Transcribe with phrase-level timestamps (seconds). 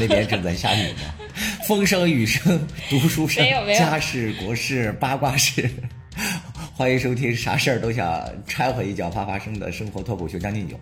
[0.00, 1.14] 那边正在下雨呢，
[1.68, 3.46] 风声雨声，读书声，
[3.76, 5.70] 家事国事八卦事。
[6.74, 10.74] 欢迎收听啥事儿都想掺和一脚啪啪声的生活脱口秀《将进酒》。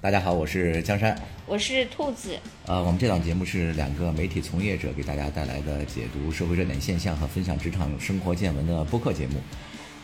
[0.00, 2.38] 大家好，我是江山，我是兔子。
[2.66, 9.40] 呃，我们这档节目是两个媒体从业者给大家带来的解读社会热点现象和分享职场生活见闻的播客节目。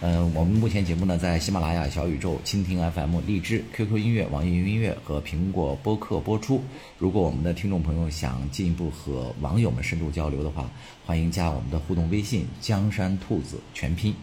[0.00, 6.62] 嗯，我们目前节目呢在喜马拉雅、小宇宙、蜻蜓 FM、荔枝、QQ 音乐、网易云音乐和苹果播客播出。
[6.98, 10.70] 如果我们的听众朋友想进一步和网友们深度交流的话，
[11.04, 14.14] 欢迎加我们的互动微信“江山兔子”全拼。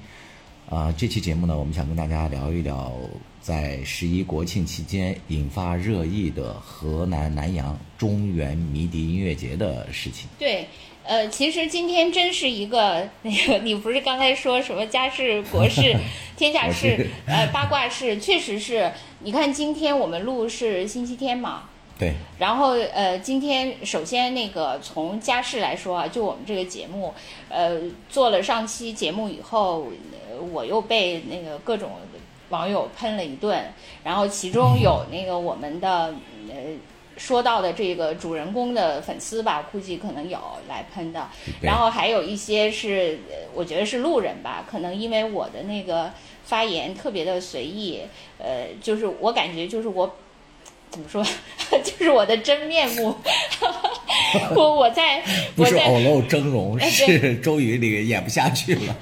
[0.69, 2.93] 啊，这期节目呢，我们想跟大家聊一聊
[3.41, 10.27] 在十一国庆期间引发热议的河南南阳中原迷笛音乐节的事情。
[10.39, 10.65] 对，
[11.07, 15.95] 呃，其实今天真是一个那个，你不是刚才说什么家事 国事、
[16.35, 18.91] 天下事、呃八卦事，确实是。
[19.19, 21.63] 你看今天我们录是星期天嘛？
[21.97, 27.13] 对，然后呃，今天首先那个从家事来说啊，就我们这个节目，
[27.49, 29.87] 呃，做了上期节目以后，
[30.51, 31.91] 我又被那个各种
[32.49, 33.63] 网友喷了一顿，
[34.03, 36.13] 然后其中有 那个我们的
[36.49, 36.55] 呃
[37.17, 41.27] 说到的这个主人公的粉丝吧，估计可能有来喷的，
[41.61, 43.19] 然后还有一些是
[43.53, 46.11] 我觉得是路人吧，可能因为我的那个
[46.43, 48.01] 发言特别的随意，
[48.37, 50.15] 呃，就是我感觉就是我。
[50.95, 51.21] 怎么说？
[51.83, 53.13] 就是我的真面目。
[54.55, 55.21] 我我在
[55.55, 58.95] 不是偶露峥嵘，是 周瑜那个演不下去了。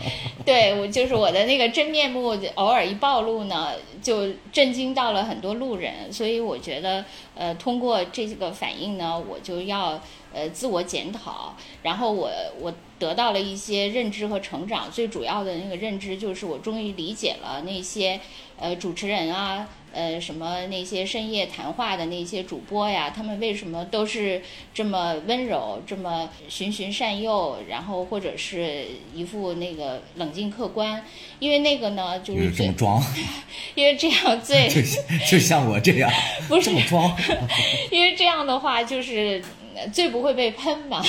[0.44, 6.12] 对，我就是我的那个真面目，偶尔一暴露呢，就震惊到了很多路人。
[6.12, 10.02] 所以我觉得，呃，通过这个反应呢，我就要
[10.34, 11.56] 呃自我检讨。
[11.84, 14.92] 然后我我得到了一些认知和成长。
[14.92, 18.20] 最主要的那个认知就是，我终于理解了那些
[18.60, 19.68] 呃主持人啊。
[19.94, 24.42] 呃，什么那些深夜谈话的那些主播呀，他们为什么都是
[24.74, 31.06] 这么温柔，这么循循善诱，然后或者是一副那个冷静客观？
[31.40, 33.04] 因为那个呢，就是这么装，
[33.76, 34.82] 因为这样最 就
[35.30, 36.12] 就像我这样，
[36.50, 37.16] 不是这么装，
[37.92, 39.44] 因为这样的话就是。
[39.92, 41.04] 最不会被喷嘛，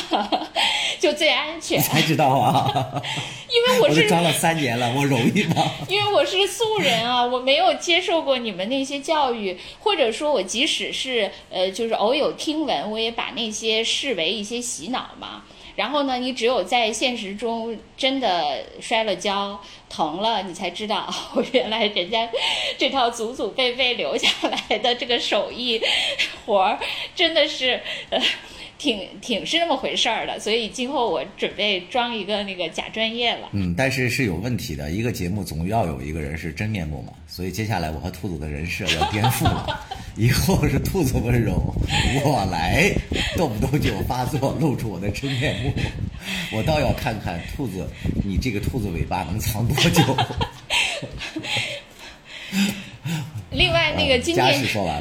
[0.98, 1.80] 就最安全。
[1.80, 3.02] 才知道啊，
[3.48, 5.70] 因为我是装了三年了，我容易吗？
[5.88, 15.44] 因为我是素人啊，我没有接受过你们那些教育，或者说，我即使是呃，就是偶有听闻，我也把那些视为一些洗脑嘛。
[15.76, 19.60] 然后呢，你只有在现实中真的摔了跤、
[19.90, 22.28] 疼了，你才知道，哦，原来人家
[22.78, 25.82] 这套祖祖辈辈留下来的这个手艺
[26.46, 26.78] 活儿，
[27.16, 27.80] 真的是
[28.10, 28.20] 呃。
[28.76, 33.48] 挺挺是那么回事儿的，所以今后我准备装一个那个假专业了。
[33.52, 39.80] 嗯，但是是有问题的，一个节目总要有一个人是真面目嘛，所以接下来我和兔子的人设要颠覆了，
[40.16, 41.74] 以后是兔子温柔，
[42.24, 42.92] 我来，
[43.36, 45.72] 动不动就发作，露出我的真面目，
[46.52, 47.88] 我倒要看看兔子，
[48.24, 50.02] 你这个兔子尾巴能藏多久。
[53.54, 54.44] 另外，那个今天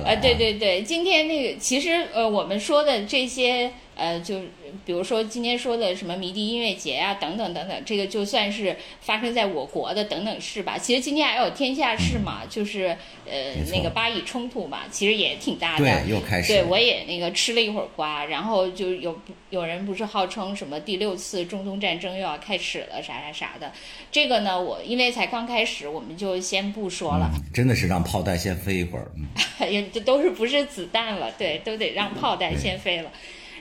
[0.05, 4.41] 呃，对对对，今天那个其实呃，我们说的这些呃，就。
[4.85, 10.79] 比如说今天说的什么迷笛音乐节啊，等等等等，这个就算是发生在我国的等等事吧。
[10.79, 12.87] 其实今天还有天下事嘛，就是
[13.23, 15.85] 呃那个巴以冲突嘛，其实也挺大的。
[15.85, 16.51] 对，又开始。
[16.51, 19.15] 对，我也那个吃了一会儿瓜，然后就有
[19.51, 23.71] 有人不是号称什么第六次中东战争又要开始了，啥啥啥的。
[24.11, 27.29] 这个呢，我因为才刚开始，我们就先不说了。
[27.53, 29.11] 真的是让炮弹先飞一会儿。
[29.59, 31.31] 嗯， 这都是不是子弹了？
[31.33, 33.11] 对，都得让炮弹先飞了。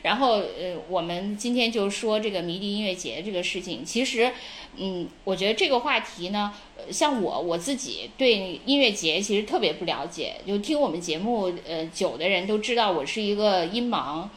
[0.02, 3.84] 然后，呃，我们今天就说这个迷笛音乐节这个事情。
[3.84, 4.32] 其实，
[4.76, 6.52] 嗯，我觉得这个话题呢，
[6.90, 10.34] 像我我自己对音乐节其实特别不了解。
[10.46, 14.28] 就听我们节目呃久的人都知道，我是一个音盲。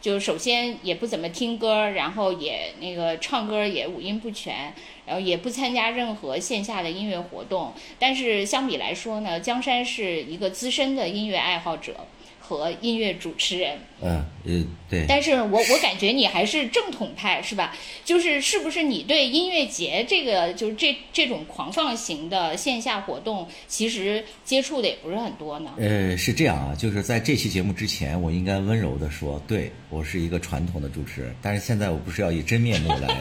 [0.00, 4.72] 就首先也不怎么听歌，然后也那个唱歌也五音不全，
[5.04, 7.72] 然后也不参加任何线下的音乐活动。
[7.98, 12.06] 但是相比来说呢，江山是一个资深的音乐爱好者。
[12.48, 17.76] 和音乐主持人，嗯嗯对，但是我我感觉你还是正统派是吧？
[18.06, 25.74] 就是是不是你对音乐节这个就是这这种狂放型的线下活动，其实接触的也不是很多呢？
[25.76, 33.18] 呃，是这样啊，就是在这期节目之前，我应该温柔的说，对我是一个传统的主持人，但是现在我不是要以真面目来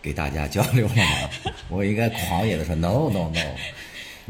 [0.00, 1.30] 给大家交流了吗？
[1.68, 3.40] 我应该狂野的说，no no no。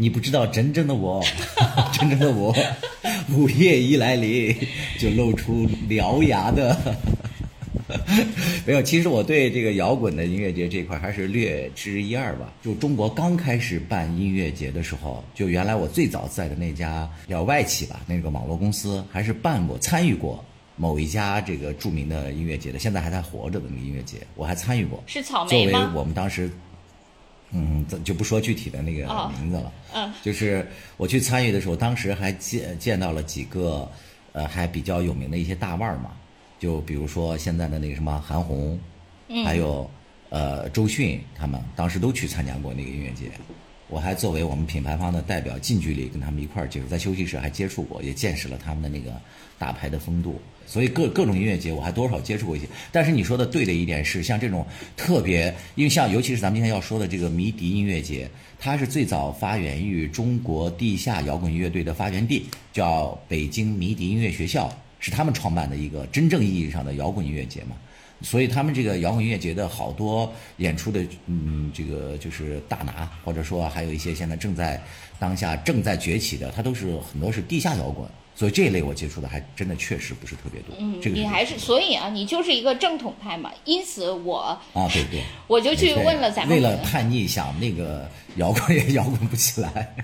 [0.01, 1.23] 你不知道真正的我，
[1.93, 2.57] 真正的我，
[3.35, 4.57] 午夜一来临
[4.99, 6.75] 就露出獠牙的，
[8.65, 8.81] 没有。
[8.81, 12.51] 其实我对这个摇滚的音乐节这块还是略知一二吧。
[12.63, 20.43] 就中国刚开始办音乐节的时候，就原来我最早在的那家叫外企吧，那个网络公司还是办过、参与过
[20.77, 25.05] 某一家这个著名的音乐节的，现在还在活着的那个音乐节，我还参与过。
[25.07, 25.75] 是草作为？
[25.95, 26.51] 我们当时，
[27.53, 29.73] 嗯，这就不说具体的那个哦名字了。
[29.93, 30.67] 嗯，就是
[30.97, 33.91] 我去参与的时候，当时还见见到了几个
[34.33, 36.13] 呃还比较有名的一些大腕儿嘛，
[36.59, 38.79] 就比如说现在的那个什么韩红，
[39.29, 39.91] 嗯还有
[40.29, 43.31] 呃周迅他们，当时都去参加过那个音乐节。
[43.89, 49.21] 我还作为我们品牌方的代表，近距离跟他们一块儿接触，在休息室还接触过，也见识了他们的那个
[49.59, 50.41] 打牌的风度。
[50.67, 52.67] 所以各各种音乐节我还多少接触过一些。
[52.93, 54.67] 但是你说的对的一点是，像这种
[54.97, 67.77] 特别，因为像尤其是咱们今天要说的这个迷笛音乐节，它是最早发源于中国地下摇滚乐队的发源地，叫北京迷笛音乐学校，是他们创办的一个真正意义上的摇滚音乐节嘛。
[68.23, 74.79] 所以他们这个摇滚音乐节的好多演出的，嗯，这个就是大拿，或者说还有一些现在正在
[75.19, 78.07] 当下正在崛起的，它都是很多是地下摇滚。
[78.41, 80.75] 所以这一类我接触的还真的确实不是特别多。
[80.79, 89.95] 嗯，这个你还是所以啊，你就是一个正统派嘛，因此我啊，对对， 我就去问了咱们为了叛逆，想那个摇滚也摇滚不起来。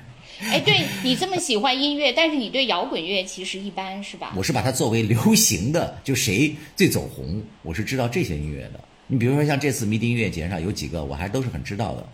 [0.42, 4.34] 哎，对你这么喜欢音乐，但是你对摇滚乐其实一般是吧？
[4.36, 8.80] 我是把它作为流行的，就谁最走红，我是知道这些音乐的。
[9.06, 12.06] 你比如说像这次迷笛音乐节上有几个，我还都是很知道的。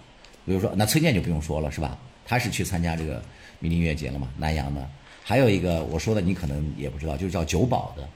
[0.47, 1.99] 比如说那崔健就不用说了，是吧？
[2.25, 3.21] 他是去参加这个
[3.59, 4.89] 迷笛音乐节了嘛，南阳的。
[5.23, 8.09] 还有一个我说的你可能也不知道，就是叫九宝的，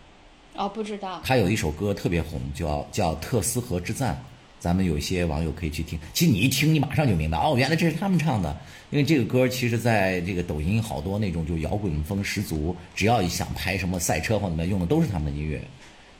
[0.56, 1.20] 哦，不知道。
[1.24, 4.14] 他有一首歌特别红，叫叫《特斯河之赞》，
[4.58, 5.98] 咱们有一些网友可以去听。
[6.12, 8.56] 其实你一听，你马上就明白，哦，原来这是他们唱的。
[8.90, 15.60] 因为这个歌其实在这个抖音好多那种就摇滚风十足，只要一想拍什么赛车或者怎么样用的都是他们的音乐。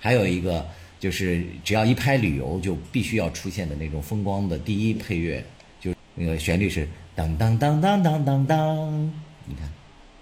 [0.00, 0.67] 还有一个
[0.99, 5.44] 就是只要一拍旅游，就必须要出现的那种风光的第一配乐，
[5.81, 9.12] 就那个旋律是当当当当当当当，
[9.47, 9.71] 你看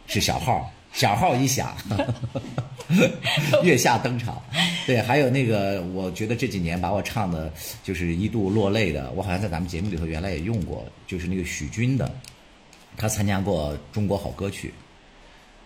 [0.07, 1.75] 是小号，小号一响。
[3.63, 4.41] 月下登场，
[4.87, 7.51] 对，还有那个，我觉得这几年把我唱的，
[7.83, 12.15] 就是一度落泪的，我好像在咱们节目里头原来也用过，就是那个许军的，
[12.97, 14.73] 他参加过中国好歌曲，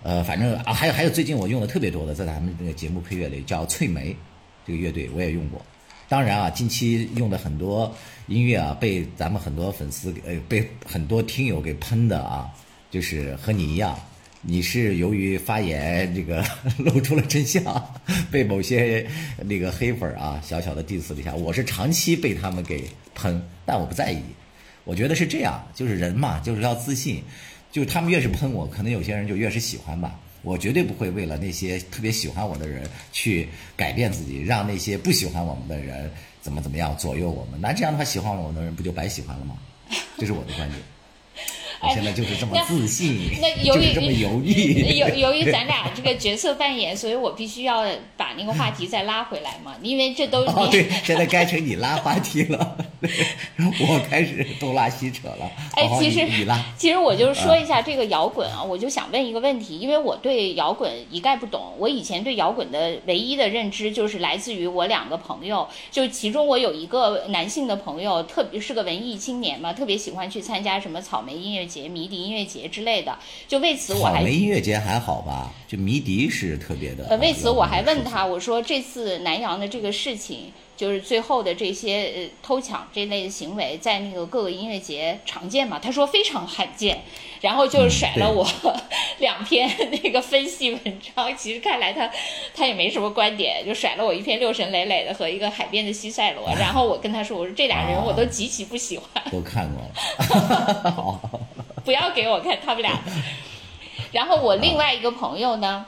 [0.04, 4.16] 呃，反正啊，还有还有最近我用的特别多的，在咱们那个节目配乐里叫翠梅，
[4.64, 5.60] 这个乐队我也用过。
[6.08, 7.92] 当然啊，近期用的很多
[8.28, 12.48] 音乐啊，被咱们很多粉丝呃，被很多听友给喷的啊，
[12.90, 13.98] 就是和你一样。
[14.40, 16.44] 你是由于发言这个
[16.78, 17.62] 露出了真相，
[18.30, 19.04] 被某些
[19.44, 21.34] 那个黑粉啊小小的 diss 了一下。
[21.34, 24.22] 我是长期被他们给喷，但我不在意。
[24.84, 27.22] 我觉得是这样，就是人嘛，就是要自信。
[27.70, 30.18] 就他们越是喷我，可能有些人就越是喜欢吧。
[30.42, 36.10] 我绝对不会为了那些特别喜欢我的人去改变自己，让那些不喜欢我们的人
[36.40, 37.60] 怎么怎么样左右我们。
[37.60, 39.56] 那这样的话，喜欢我们的人不就白喜欢了吗？
[40.16, 40.80] 这是我的观点。
[41.80, 44.96] 我现在就是这么自信，那由于 就是这么犹豫。
[44.96, 47.84] 由 由于咱俩这个角色扮演，所以我必须要
[48.16, 52.76] 把那个话题再拉回来嘛，因为这都哦，对，现在该成你拉话题了，
[53.88, 55.48] 我开始东拉西扯了。
[55.74, 56.26] 哎其实
[56.76, 61.72] 其实我就是说一下这个摇滚啊，我就想问一个问题，因为我对摇滚一概不懂。
[61.78, 73.16] 我以前对摇滚的唯一的认知就是来自于我两个朋友，就其中我有一个男性的朋友，特别是个文艺青年嘛，特别喜欢去参加什么草莓音乐节、迷笛音乐节之类的。
[73.46, 75.52] 就为此我还草莓音乐节还好吧？
[75.68, 77.06] 就迷笛是特别的。
[77.10, 78.08] 呃，为此我还问他。
[78.08, 85.76] 他，我说这次南阳的这个事情，就是最后的这些呃偷抢这类的行为，在那个各个音乐节常见嘛？
[85.82, 87.02] 他说非常罕见，
[87.40, 88.46] 然后就甩了我
[89.18, 91.36] 两篇那个分析文章。
[91.36, 92.08] 其实看来他
[92.54, 96.48] 他也没什么观点，就甩了我一篇六神磊磊的和一个海边的西塞罗。
[96.56, 100.92] 然后我跟他说，我说这俩人我都极其不喜欢，都看过了。
[100.94, 101.20] 好，
[101.84, 103.12] 不要给我看他们俩的。
[104.12, 105.84] 然后我另外一个朋友呢，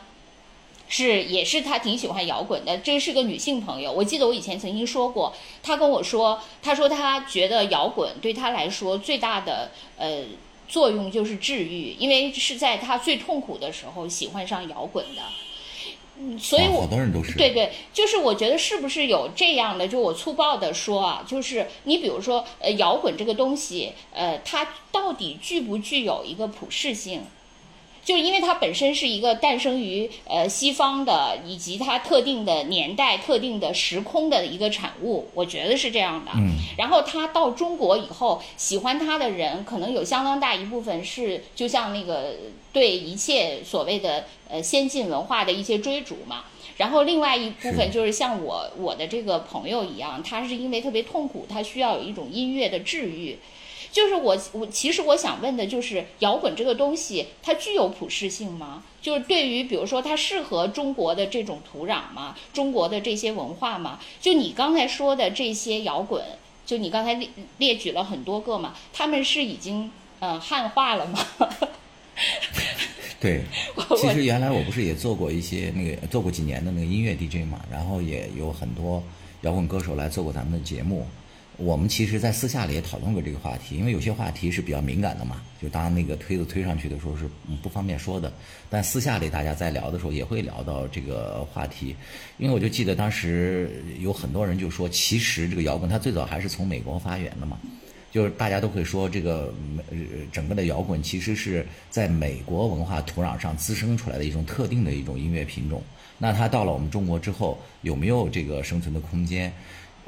[0.92, 3.92] 是也是他挺喜欢摇滚的，这是个女性朋友。
[3.92, 5.32] 我记得我以前曾经说过，
[5.62, 10.25] 她跟我说，她说她觉得摇滚对她来说最大的呃
[10.68, 15.23] 作用就是治愈，因为是在她最痛苦的时候喜欢上摇滚的。
[16.18, 17.35] 嗯，所以我啊好多人都是。
[17.38, 19.87] 对对，就是我觉得是不是有这样的？
[19.87, 27.23] 就我粗暴的说啊，就是你比如说，呃，摇滚这个东西，呃，它到底具不具有一个普适性？
[28.10, 36.32] 就是因为它本身是一个诞生于呃西方的，以及它特定的年代、特定的时空的一个产物，我觉得是这样的。
[36.34, 36.56] 嗯。
[36.76, 42.34] 然后它到中国以后，喜欢它的人可能有相当大一部分是，就像那个
[42.72, 46.46] 对一切所谓的呃先进文化的一些追逐嘛。
[46.78, 53.38] 然后另外一部分就是像我我的这个朋友一样，他是因为特别痛苦，他需要有一种音乐的治愈。
[53.92, 58.82] 就是我我其实我想问的就是摇滚这个东西，它具有普适性吗？
[59.02, 62.37] 就是对于比如说它适合中国的这种土壤吗？
[62.52, 63.99] 中国的这些文化吗？
[64.20, 66.23] 就你刚才说的这些摇滚，
[66.66, 67.28] 就你刚才列
[67.59, 71.18] 列举了很多个嘛，他们是已经呃汉化了吗？
[73.18, 73.42] 对，
[73.99, 79.02] 其实原来我不是也做过一些那个做过几年的那个音乐 DJ 嘛，然后也有很多
[79.42, 81.06] 摇滚歌手来做过咱们的节目。
[81.60, 87.28] 我们其实，在私下里也讨论过这个话题，因为有些话题是比较敏感的嘛，就当那个推子推上去的时候是
[87.62, 88.32] 不方便说的。
[88.70, 91.94] 但私下里大家在聊的时候也会聊到这个话题，
[92.38, 97.58] 因为我就记得当时有很多人就说，其实这个摇滚它最早还是从美国发源的嘛。
[98.10, 99.54] 就是大家都会说，这个
[100.32, 105.80] 整个的摇滚其实是在美国文化土壤上滋生出来的一种特定的一种音乐品种。
[106.18, 109.52] 那它到了我们中国之后，有没有这个生存的空间？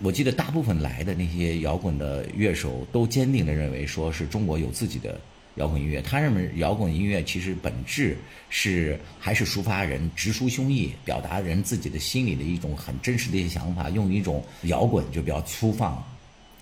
[0.01, 5.21] 我记得大部分来的那些摇滚的乐手都坚定地认为，说是中国有自己的
[5.57, 6.03] 摇滚音乐。
[6.03, 8.17] 他认为摇滚音乐其实本质
[8.49, 16.03] 是还是抒发人直抒胸臆，表达人自己的心里的一种很真实的一些想法，用一种摇滚就比较粗放。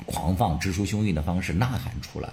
[0.06, 2.28] 狂放、直抒胸臆的方式呐喊出来，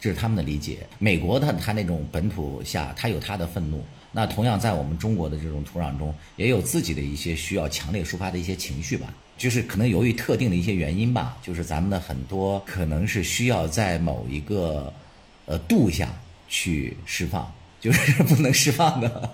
[0.00, 0.78] 这是他们的理解。
[0.98, 3.84] 美国的他那种本土下，他有他的愤怒。
[4.12, 9.12] 那同样在我们中国的这种土壤中，也有自己的一些需要强烈抒发的一些情绪吧。
[9.36, 14.92] 就是可能由于特定的一些原因吧，就是咱们的很多可能是需要在某一个
[15.46, 16.08] 呃度下
[16.48, 19.30] 去释放，就是 不能释放的。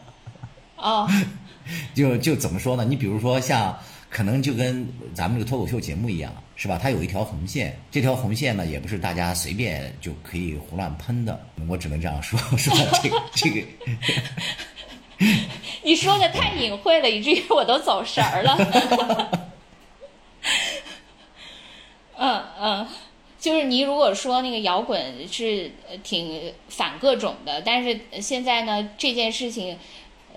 [0.76, 1.06] 哦，
[1.94, 2.84] 就就怎么说呢？
[2.84, 3.76] 你比如说像。
[4.10, 6.76] 可能就跟咱们这个脱口秀节目一样，是吧？
[6.82, 11.40] 它有一条红线，这条红线呢，也不是大家随便就可以胡乱喷的。
[11.68, 12.76] 我只能这样说，是吧？
[13.00, 13.62] 这个这个，
[15.84, 19.50] 你说的太隐晦了，以至于我都走神儿了。
[22.18, 22.88] 嗯嗯，
[23.38, 25.70] 就是你如果说那个摇滚是
[26.02, 29.78] 挺反各种的，但是现在呢，这件事情。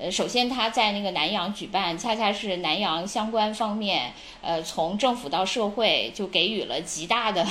[0.02, 7.46] 呃，首先他在那个南阳举办，恰恰是南阳相关方面，呃，从政府到社会就给予了极大的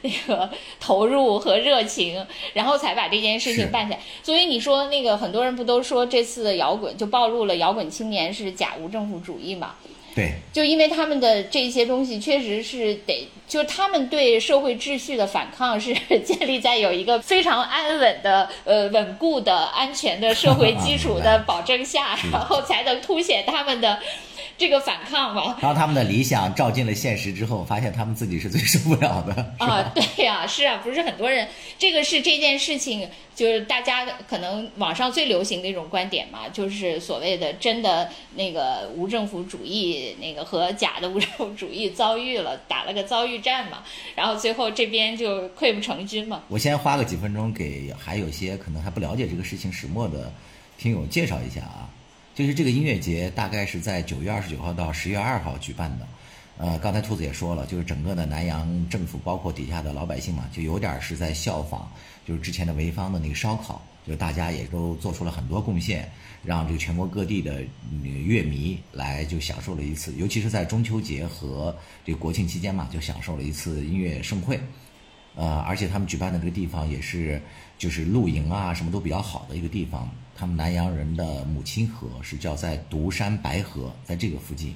[0.00, 4.00] 那个投入和热情，然后才把这件事情办起来。
[4.20, 9.76] 所以你说那个很多人不都说这次的摇滚就暴露了摇滚青年是假无政府主义嘛？
[10.14, 23.98] 对，就因为他们的这些东西确实是得，就是他们对社会秩序的反抗是建立在有一个非常安稳的、呃稳固的、安全的社会基础的保证下，然后才能凸显他们的。
[24.58, 29.82] 这个反抗嘛，当他们的理想照进了现实之后，发现他们自己是最受不了的啊！
[29.94, 43.82] 对呀，是啊，不是很多人，这个是这件事情，就是大家可能网上最流行的一种观点嘛，就是所谓的真的那个无政府主义，那个和假的 无政府主义遭遇了，打了个遭遇战嘛，
[44.14, 46.42] 然后最后这边就溃不成军嘛。
[46.48, 50.32] 我先花个几分钟给还有些可能还不了解这个事情始末的
[50.78, 51.88] 听友介绍一下啊。
[52.34, 56.06] 就是这个音乐节大概是在九月二十九号到十月二号举办的，
[56.56, 61.82] 呃，刚才兔子也说了，就是整个的南阳政府，包括底下的老百姓嘛，就有点是在效仿，
[62.26, 66.10] 就是之前的潍坊的那个烧烤，就大家也都做出了很多贡献，
[66.44, 67.62] 让这个全国各地的
[68.02, 74.60] 乐迷来就享受了一次，尤其是在中秋节和这个国庆期间嘛，就享受了一次音乐盛会，
[75.36, 77.40] 呃，而且他们举办的这个地方也是
[77.78, 80.10] 就是露营啊什么都比较好的一个地方。
[80.34, 84.74] 他们南阳人的母亲河是叫在独山白河，在这个附近，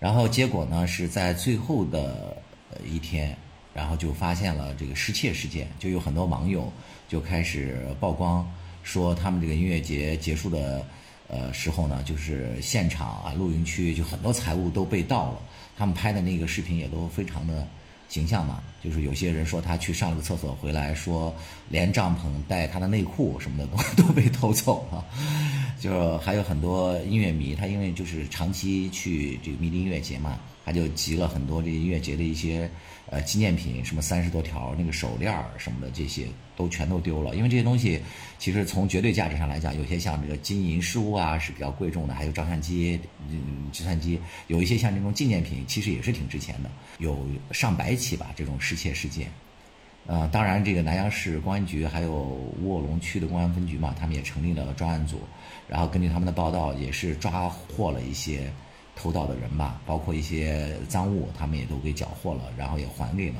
[0.00, 2.40] 然后结果呢是在最后的
[2.88, 3.36] 一天，
[3.74, 6.72] 然后就发现了这个失窃事件，就有很多网友
[7.08, 8.50] 就开始曝光，
[8.86, 10.86] 说他们这个音乐节结束的
[11.26, 15.40] 呃时候呢，就是现场啊露营区就很多财物都被盗了，
[15.76, 17.66] 他们拍的那个视频也都非常的。
[18.08, 21.34] 形象嘛，就是有些人说他去上了个厕所回来，说
[21.68, 25.04] 连帐篷带他的内裤什么的都 都被偷走了，
[25.80, 32.70] 就还有很多音乐迷，他因为就是长期去这个迷笛音乐节嘛，他就集了很多这音乐节的一些。
[33.08, 37.36] 呃，纪念品什么三十多条那个手链什么的，这些都全都丢了。
[37.36, 38.00] 因为这些东西，
[38.36, 42.98] 其实从绝对价值上来讲，有些像这个金银饰物啊是比较贵重的，还有照相机、
[43.30, 49.28] 嗯计算机，有一些像这种纪念品，其实也是挺值钱的，有上百起吧这种失窃事件。
[50.06, 52.12] 呃，当然这个南阳市公安局还有
[52.64, 55.20] 卧龙区的公安分局嘛，他们也成立了专案组，
[55.68, 58.52] 然后根据他们的报道，也是抓获了一些。
[58.96, 63.36] 偷盗的人吧，包括一些赃物，他们也都给缴获了，然后也还给了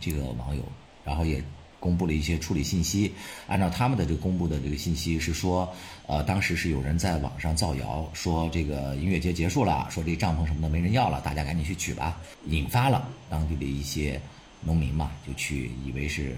[0.00, 0.62] 这个网友，
[1.04, 1.42] 然后也
[1.80, 3.12] 公布了一些处理信息。
[3.48, 5.68] 按照他们的这个公布的这个信息是说，
[6.06, 14.20] 呃，当时是有人在网上造谣，说这个音乐节结束了，说这帐篷什么的没人要了，大家赶紧去取吧，引发了当地的一些
[14.62, 16.36] 农民嘛，就去以为是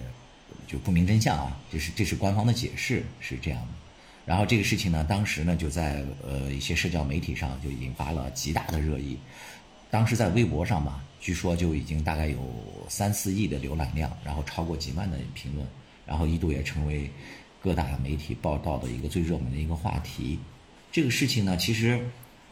[0.67, 3.82] 就不明真相啊，这是这是官方的解释是这样的。
[4.25, 9.19] 然后这个事情呢，当时呢就在呃一些社交媒体上就引发了极大的热议。
[9.91, 12.39] 当时在微博上吧，据说就已经大概有
[12.89, 15.67] 三四亿的浏览量，然后超过几万的评论，
[16.07, 17.11] 然后一度也成为
[17.61, 20.39] 各大媒体报道的一个最热门的一个话题。
[20.91, 22.01] 这个事情呢，其实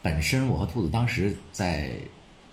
[0.03, 1.91] 本身我和兔子当时在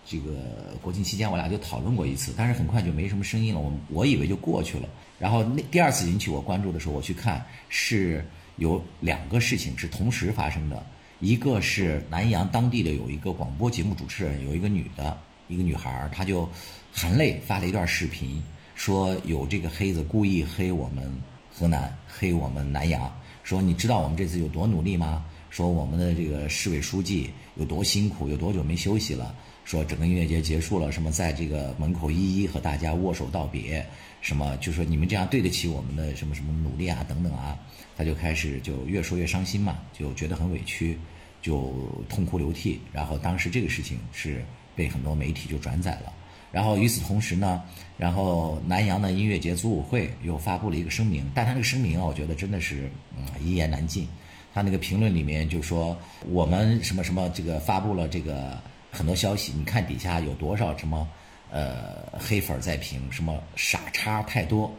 [0.06, 3.60] 这个国庆期间，我俩就讨论过一次，但是很快就没什么声音了。
[3.60, 4.88] 我我以为就过去了。
[5.20, 8.26] 然后那第二次引起我关注的时候，我去看是
[8.58, 10.86] 有两个事情是同时发生的。
[11.20, 16.48] 一个是南阳当地的有一个广播节目主持人，有一个女的，一个女孩，她就
[16.94, 18.40] 含泪发了一段视频，
[18.76, 21.12] 说有这个黑子故意黑我们
[21.52, 23.12] 河南，黑我们南阳，
[23.44, 25.26] 说你知道我们这次有多努力吗？
[25.50, 29.34] 说我们的这个市委书记有多辛苦，有多久没休息了？
[29.66, 33.84] 说整个音乐节结束了，什么在这个门口一一和大家握手道别，
[34.22, 37.58] 什么就说你们这样对得起我们的什么什么努力啊等等啊。
[37.98, 40.98] 他就开始就越说越伤心嘛，就觉得很委屈，
[41.42, 41.74] 就
[42.08, 42.80] 痛哭流涕。
[42.94, 46.13] 然后当时这个事情是被很多媒体就转载了。
[46.51, 47.62] 然后与此同时呢，
[47.98, 54.08] 然后南阳的音乐节组委会又发布了一个声明，但他这个声明啊，我觉得真的是嗯一言难尽。
[54.54, 55.96] 他那个评论里面就说
[56.30, 58.60] 我们什么什么这个发布了这个
[58.92, 61.08] 很多消息，你看底下有多少什么
[61.51, 64.74] 呃黑粉在评什么傻叉太多，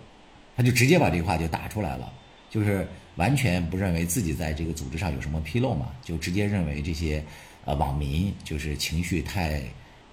[0.56, 2.12] 他就直接把这句话就打出来了，
[2.50, 2.86] 就是
[3.16, 7.24] 完全不认为自己在这个组织上有什么纰漏嘛，就直接认为这些
[7.64, 9.62] 呃网民就是情绪太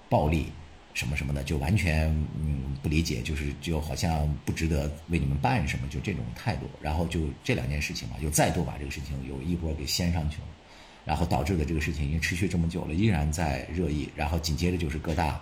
[0.08, 0.46] 暴力。
[0.94, 2.08] 什么什么的，就完全
[2.40, 6.64] 嗯不理解，就是就好像不值得为你们办什么，就这种态度。
[6.80, 10.48] 然后就这两件事情嘛，又再度把这个事情有一波给掀上去了，
[11.04, 14.08] 然后导致的这个事情已经持续这么久了，依然在热议。
[14.16, 15.38] 然后紧接着就是各大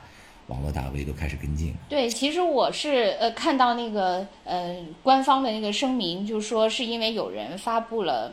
[0.48, 1.74] 网络大 V 都开始跟进。
[1.88, 8.32] 对，其实我是呃看到那个呃官方的那个声明，就说是因为有人发布了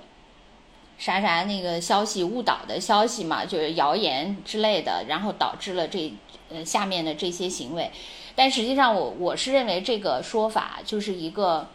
[0.97, 6.13] 啥啥那个消息误导的消息嘛，就是谣言之类的，然后导致了这。
[6.53, 7.89] 呃，下面的这些行为，
[8.35, 11.65] 但实际上我我是认为这个说法就是一个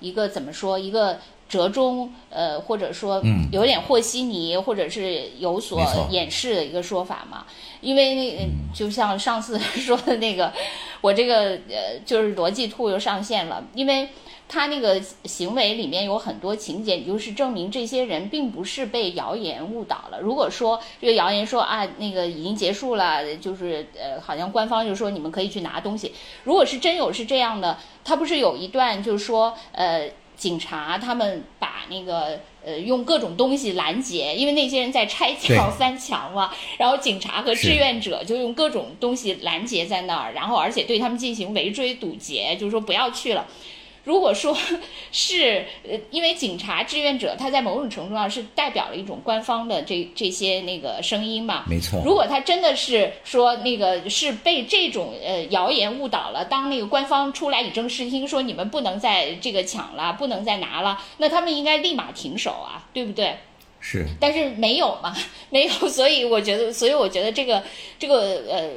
[0.00, 5.80] 一个怎么说一个折中，呃，或者说有点和稀泥，或者是有所
[6.10, 7.46] 掩饰的一个说法嘛。
[7.80, 10.52] 因为那就像上次说的那个，
[11.00, 14.08] 我这个呃就是逻辑兔又上线了，因为。
[14.46, 20.20] 他那个行为里面有很多情节，就是证明这些人并不是被谣言误导了。
[20.20, 26.12] 如果说这个谣言说啊，那个已经结束了，就是呃，好像官方就说你们可以去拿东西。
[26.44, 43.46] 如果是真有是这样的，他不是有一段就是说，呃，警察他们把那个呃用各种东西拦截，因为那些人在拆墙翻墙嘛，然后警察和志愿者就用各种东西拦截在那儿，然后而且对他们进行围追堵截，就是说不要去了。
[44.04, 44.56] 如果说
[45.10, 52.02] 是呃，因为警察志愿者他在某种程度上是代表了一种官方的这这些那个声音嘛，没错。
[52.04, 63.36] 如果他真的是说那个是被这种呃谣言误导了，当那个官方出来以正视听，说你们不能再这个抢了，不能再拿了，那他们应该立马停手啊，对不对？
[63.80, 64.06] 是。
[64.20, 65.14] 但是没有嘛，
[65.50, 67.62] 没有，所以我觉得，所以我觉得这个
[67.98, 68.70] 这个呃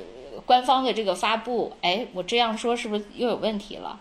[0.45, 3.99] 官方的这个发布，哎，我这样说是不是又有问题了？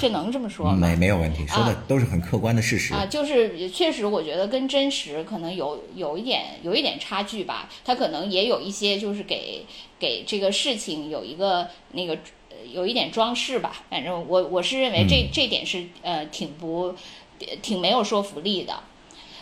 [0.00, 0.76] 这能这么说吗？
[0.76, 3.06] 没没有问题，说的都是很客观的事实啊。
[3.06, 7.68] 就是确实，我觉得跟真实可能有有一点有一点差距吧。
[7.84, 9.64] 他可能也有一些，就是给
[9.98, 12.18] 给这个事情有一个那个
[12.72, 13.84] 有一点装饰吧。
[13.90, 16.94] 反正我我是认为这这点是呃挺不
[17.62, 18.74] 挺没有说服力的。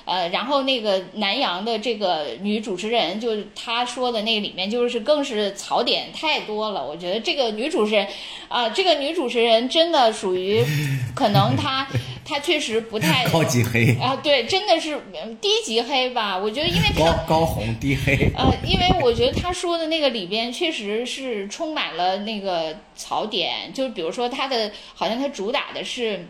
[0.04, 6.86] 呃，然后那个南阳的这个女主持人，就是她说的那个里面，就是更是槽点太多了。
[6.86, 8.06] 我觉得这个女主持人，
[8.48, 10.62] 啊，这个女主持人真的属于，
[11.16, 11.86] 可能她
[12.24, 14.98] 她确实不太高级黑啊，对，真的是
[15.40, 16.36] 低级黑吧？
[16.36, 26.28] 我觉得因为高高红低黑呃，因为我觉得她说的那个里边确实是充满了那个槽点，就比如说她的，好像她主打的是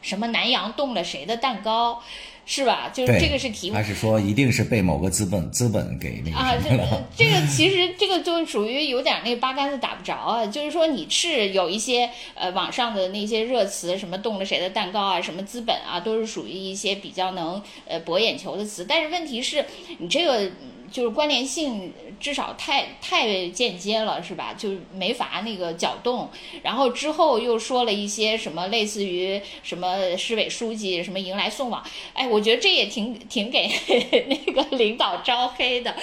[0.00, 2.00] 什么南阳动了谁的蛋糕。
[2.46, 2.90] 是吧？
[2.92, 3.74] 就是这个是题目。
[3.74, 6.54] 还是说一定是被某个资本资本给那个啊？
[6.62, 6.70] 这
[7.16, 10.46] 这个其实这个就属于有点那个八竿子打不着啊。
[10.46, 18.84] 就是说你是有一些呃网上的那些热词，什么动了谁的蛋糕啊，什么资本啊，都是属于一些比较能呃博眼球的词。
[18.88, 19.64] 但是问题是，
[19.98, 20.50] 你这个
[20.90, 24.54] 就是关联性至少太太间接了，是吧？
[24.56, 26.30] 就没法那个搅动。
[26.62, 33.68] 然后之后又说了一些什么类似于什么市委书记什么迎来送往，哎，我觉得这也挺挺给
[34.28, 35.94] 那个领导招黑的。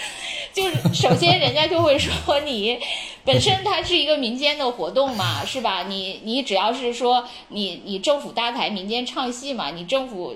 [0.54, 2.78] 就是首先人家就会说你
[3.24, 5.84] 本身它是一个民间的活动嘛，是吧？
[5.88, 10.36] 你你只要是说你你政府搭台，民间唱戏嘛，你政府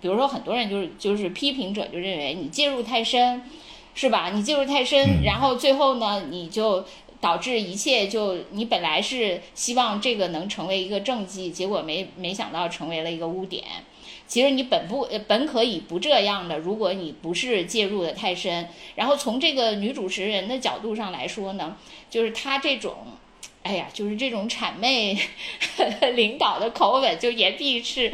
[0.00, 3.42] 比如说很多人就是就是批评者就认为你介入太深。
[3.94, 4.30] 是吧？
[4.34, 6.84] 你介入太深，然后最后呢，你就
[7.20, 13.64] 导致一切就你本来是希望这个能成为一个政绩，结果没没想到成为了一个污点。
[14.26, 18.68] 其实你本不本可以不这样的，如果你不是介入的太深。
[18.96, 21.76] 然后从这个女主持人的角度上来说呢，
[22.10, 22.96] 就是她这种。
[23.62, 25.18] 哎呀，就是这种谄媚
[26.14, 28.12] 领导的口吻，就言必是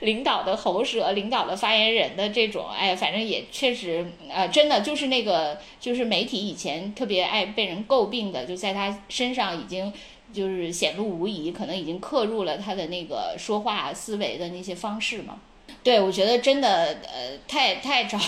[0.00, 9.92] 领导的喉舌，领导的发言人的这种，哎，反正也确实，呃，真的就是那个，就是媒体以前特别爱被人诟病的，就在他身上已经
[10.32, 15.40] 就是显露无遗，可能已经刻入了他的那个说话思维的那些方式嘛。
[15.82, 16.68] 对，我觉得真的，
[17.04, 18.18] 呃，太太招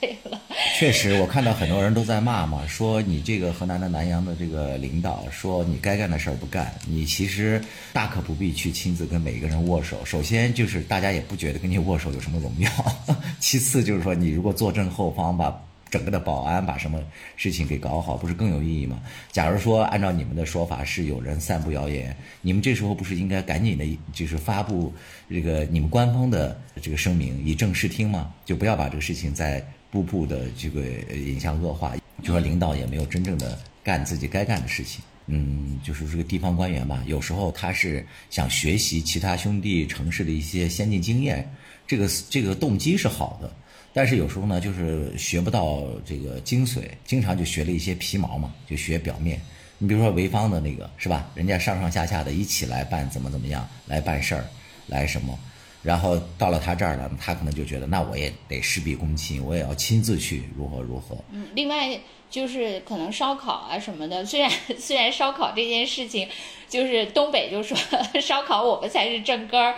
[0.00, 0.40] 黑了。
[0.78, 7.60] 确实，我看到很多人都在骂嘛，说你这个河南的南阳的这个领导，说你该干的事儿不干，你其实
[7.92, 10.04] 大可不必去亲自跟每一个人握手。
[10.04, 12.70] 首先就是大家也不觉得跟你握手有什么荣耀，
[13.40, 15.60] 其次就是说你如果坐正后方吧。
[15.90, 17.02] 整个的保安把什么
[17.36, 19.00] 事情给搞好，不是更有意义吗？
[19.32, 24.92] 假如说按照你们的说法是有人散布谣言，你们这时候不是应该赶紧的，就是发布
[25.30, 28.34] 这个你们官方的这个声明，以正视听吗？
[28.44, 30.82] 就不要把这个事情再步步的这个
[31.14, 35.02] 引向恶化，就说领导也没有真正的干自己该干的事情。
[35.30, 41.50] 嗯，就是这个地方官员吧，有时候他是想学习其他兄弟城市的一些先进经验，
[41.86, 43.50] 这个这个动机是好的。
[43.98, 49.40] 但是有时候呢，就是学不到这个精髓，经常就学了一些皮毛嘛，就学表面。
[49.76, 51.28] 你比如说潍坊的那个是吧？
[51.34, 54.44] 人家上上下下的一起来办怎么怎么样来办事儿，
[54.86, 55.36] 来什么，
[55.82, 61.18] 然后到了他这儿了，他可能就觉得那我也得事必躬亲，我也要亲自去如何如何。
[61.32, 61.98] 嗯，另外
[62.30, 66.28] 就是可能烧烤啊什么的，虽然虽然烧烤这件事情。
[66.68, 67.74] 就是东北就说
[68.20, 69.74] 烧烤我们才是正根儿，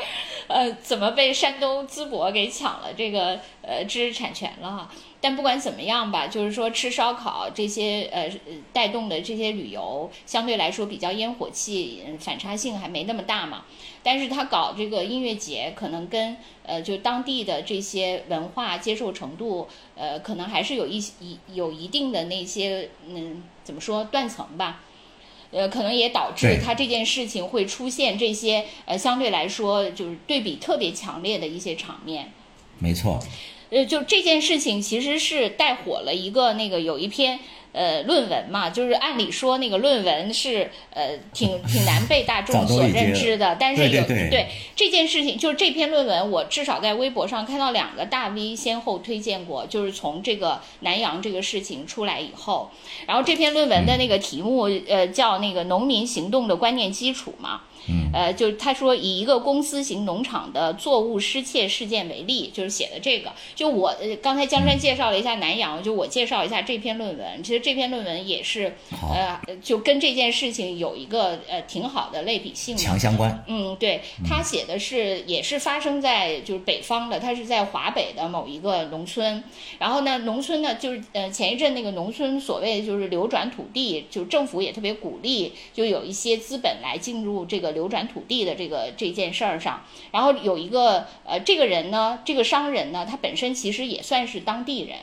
[0.51, 4.69] 呃，怎么被山东淄博给抢了这个呃知识产权了？
[4.69, 4.91] 哈？
[5.21, 8.29] 但不管怎么样吧，就是说吃烧烤这些呃
[8.73, 13.65] 带动的这些旅游，相对来说比较烟火气，反差性还没那么大嘛。
[14.03, 24.81] 但是他搞这个音乐节，可能跟呃就当地的这些文化接受程度，呃，可能还是有一一有一定的那些嗯怎么说断层吧。
[25.51, 32.33] 呃，可能也导致他这件事情会出现这些呃，相对来说就是对比特别强烈的一些场面。
[32.79, 33.19] 没错。
[33.71, 37.39] 呃，就这件事情其实是带火了一个那个有一篇。
[37.73, 52.71] 呃，论文嘛，就是按理说那个论文是呃挺挺难被大众所认知的，但是有对这件事情，就是这篇论文，我至少在微博上看到两个大 V 先后推荐过，就是从这个南阳这个事情出来以后，
[53.07, 57.63] 然后这篇论文的那个题目呃叫那个农民行动的观念基础嘛。
[58.12, 63.33] 呃，就他说以一个公司型农场的作物失窃事件为例，就是写的这个。
[63.55, 67.43] 就我呃刚才江山介绍了一下南阳，就我介绍一下这篇论文。
[67.43, 68.75] 其实这篇论文也是
[69.14, 73.45] 呃，就跟这件事情有一个呃挺好的类比性，强相关。
[73.47, 79.43] 嗯，对他写的是也是发生在就是北方的，他是在华北的某一个农村。
[79.79, 88.01] 然后呢，农村呢就是呃前一阵那个农村所谓就是流转土地，就政府也特别鼓励，就有一些资本来进入这个流转。
[88.11, 94.97] 土地的这个这件事儿上，然后有一个呃，这个人呢，这个商人呢，他本身其实也算是当地人，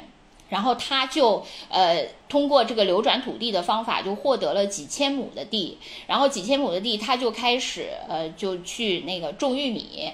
[0.49, 5.77] 然后他就呃通过这个流转土地的方法，就获得了几千亩的地，
[6.07, 10.11] 然后几千亩的地，他就开始呃就去那个种玉米，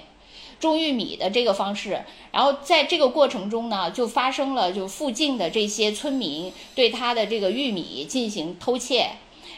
[0.60, 9.10] 种玉米的这个方式，然后在这个过程中呢，就发生了就附近的这些村民对他的这个玉米进行偷窃。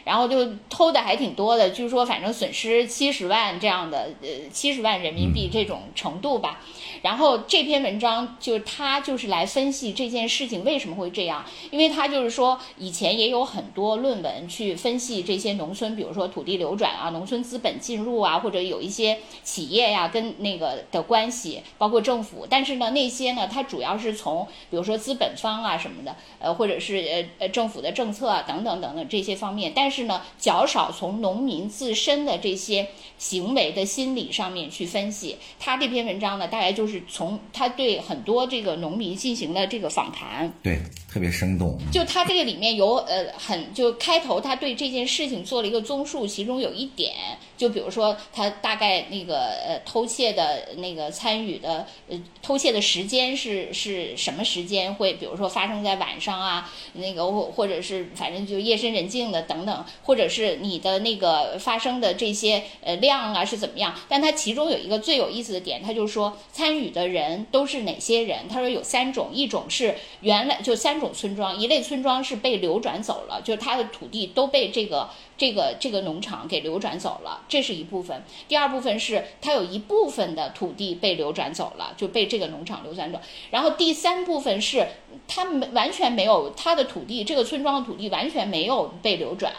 [0.07, 6.61] 然后就偷的还挺多的，据说反正损失七十万这样的，呃，七十万人民币这种程度吧。
[7.03, 22.47] 然后这篇文章就是他就是来分析这件事情为什么会这样，因为他就是说以前也有很多论文去分析这些农村，比如说土地流转啊、农村资本进入啊，或者有一些企业呀跟那个的关系，包括政府。
[22.49, 29.96] 但是呢，那些呢，它主要是从比如说资本方啊什么的，呃，或者是呃呃政府的政策啊等等等等这些方面，但是。
[29.97, 35.39] 是呢，较少从农民自身的这些行为的心理上面去分析。
[35.59, 40.79] 他这篇文章呢，大概就是从他对很多这个农民进行了这个访谈，对，
[41.17, 41.79] 特别生动。
[41.91, 47.15] 就他这个里面有呃很就开头他对这件事情做了一个综述，其中有一点，
[47.57, 63.95] 就比如说他大概那个呃偷窃的那个参与的呃偷窃的时间是是什么时间会，比如说发生在晚上啊，那个或或者是反正就夜深人静的等等，或者是你的那个发生的这些呃量啊是怎么样？
[64.07, 68.41] 但他其中有一个最有意思的点，他就说参与的人都是哪些人？
[68.51, 78.23] 他说有三种，一种是原来就三种村庄，一类村庄是被流转走了，就是他的土地都被这个这个这个农场给流转走了，这是一部分。
[78.49, 83.21] 第二部分是他有一部分的土地被流转走了，就被这个农场流转走。
[83.51, 84.87] 然后第三部分是
[85.27, 89.53] 他没完全没有他的土地，这个村庄的土地完全没有被流转，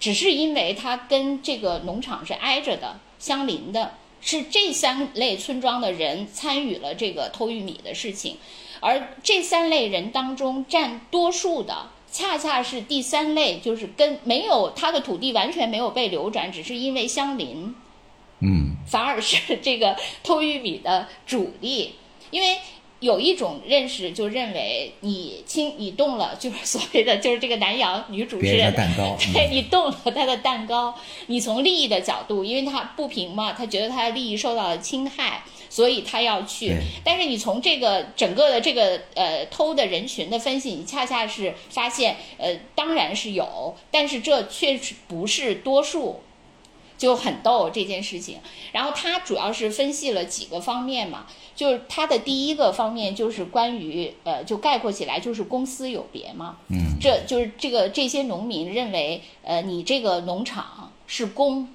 [0.00, 8.36] 只是因为他跟这个农场是挨着的，相邻的，是这三类村庄的人参与了这个偷玉米的事情，
[8.82, 11.88] 而这三类人当中占多数的。
[12.14, 17.74] 恰恰是第三类，就是跟没有他的土地完全没有被流转，只是因为相邻，
[18.40, 21.94] 嗯，反而是这个 偷玉米的主力，
[22.30, 22.58] 因为
[23.00, 30.94] 有一种认识就认为你轻你动了，就是所谓的就是这个南洋女主持人蛋糕， 对嗯你动了他的蛋糕，
[31.28, 36.76] 你从利益的角度，因为他不平嘛，他觉得他的利益受到了侵害，所以他要去。
[37.02, 46.20] 但是你从这个整个的这个呃偷的人群的分析，你恰恰是发现，呃，当然是有，但是这确实不是多数。
[46.98, 48.38] 就很逗这件事情，
[48.70, 61.66] 然后他主要是分析了几个方面嘛，就是他的第一个方面就是关于呃，就概括起来就是公私有别嘛，嗯，这就是这个这些农民认为，呃，你这个农场是公，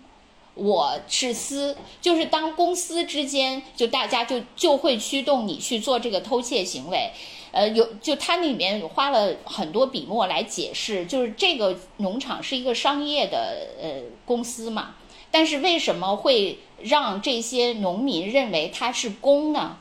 [0.57, 7.11] 我是私，就是当公司之间，就大家就就会驱动你去做这个偷窃行为。
[7.51, 14.95] 呃，有就它里面花了很多笔墨来解释，就是这个农场是一个商业的呃公司嘛，
[15.31, 19.77] 但是为什么会让这些农民认为它是公呢？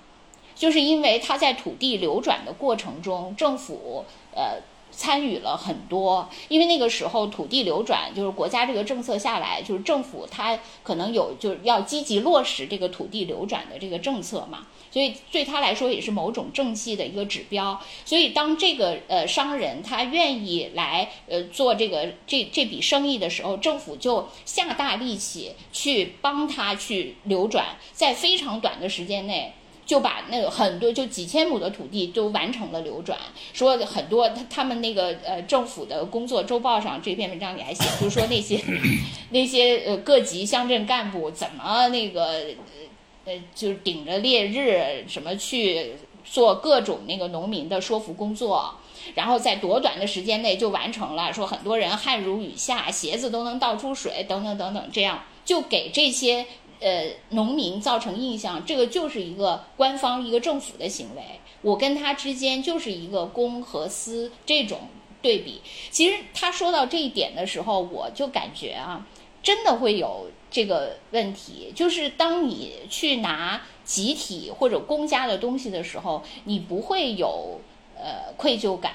[0.54, 4.62] 就是因为它在土地流转的过程中，政府呃
[4.96, 17.78] 参与了很多，因为那个时候土地流转就是国家这个政策下来，就是政府它可能有就是要积极落实这个土地流转的这个政策嘛，所以对他来说也是某种政绩的一个指标。
[18.06, 29.52] 所以当这个呃商人他愿意来呃做这个这这笔生意的时候，政府就下大力气去帮他去流转，在非常短的时间内。
[29.86, 33.16] 就把那个很多就几千亩的土地都完成了流转，
[33.52, 38.60] 说很多他他们那个呃政府的工作周报上这篇文章里还写，就是说那些
[39.30, 42.42] 那些呃各级乡镇干部怎么那个呃
[43.26, 45.92] 呃就是顶着烈日什么去
[46.24, 48.74] 做各种那个农民的说服工作。
[49.14, 56.44] 然后在多短的时间内就完成了，说很多人汗如雨下，鞋子都能倒出水，等等等等，这样就给这些
[56.80, 61.22] 呃农民造成印象，这个就是一个官方一个政府的行为，
[61.62, 64.88] 我跟他之间就是一个公和私这种
[65.22, 65.60] 对比。
[65.90, 69.06] 其实他说到这一点的时候，我就感觉啊，
[69.42, 77.60] 真的会有这个问题，就是当你去拿集体或者公家的东西的时候，你不会有
[77.96, 78.92] 呃愧疚感，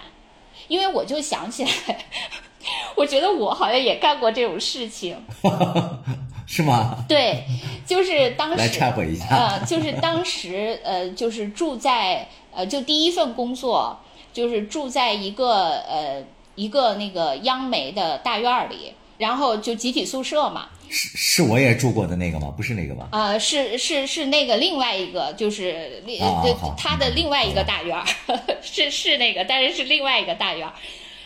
[0.68, 2.06] 因为我就想起来，
[2.96, 5.18] 我觉得我好像也干过这种事情。
[6.52, 7.06] 是吗？
[7.08, 7.46] 对，
[7.86, 9.26] 就是当来时忏悔一下。
[9.30, 13.98] 呃，就是当时呃，就是住在呃，就第一份工作
[14.34, 16.22] 就是住在一个呃
[16.56, 22.54] 一个那个央媒的大院里，然后就集体宿舍嘛，是是我也住过的那个吗？
[22.58, 23.08] 不是那个吧？
[23.14, 26.20] 呃，是是是那个另外一个，就是另
[26.78, 28.06] 他的另外一个大院儿，
[28.62, 30.74] 是是那个，但是是另外一个大院儿。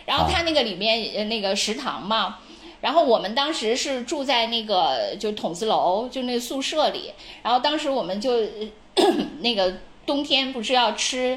[0.06, 2.38] 然后他那个里面呃那个食堂嘛，
[2.86, 7.12] 然后我们当时是住在那个就筒子楼，就那宿舍里。
[7.42, 8.44] 然后当时我们就
[9.42, 9.74] 那个
[10.06, 11.36] 冬天不是要吃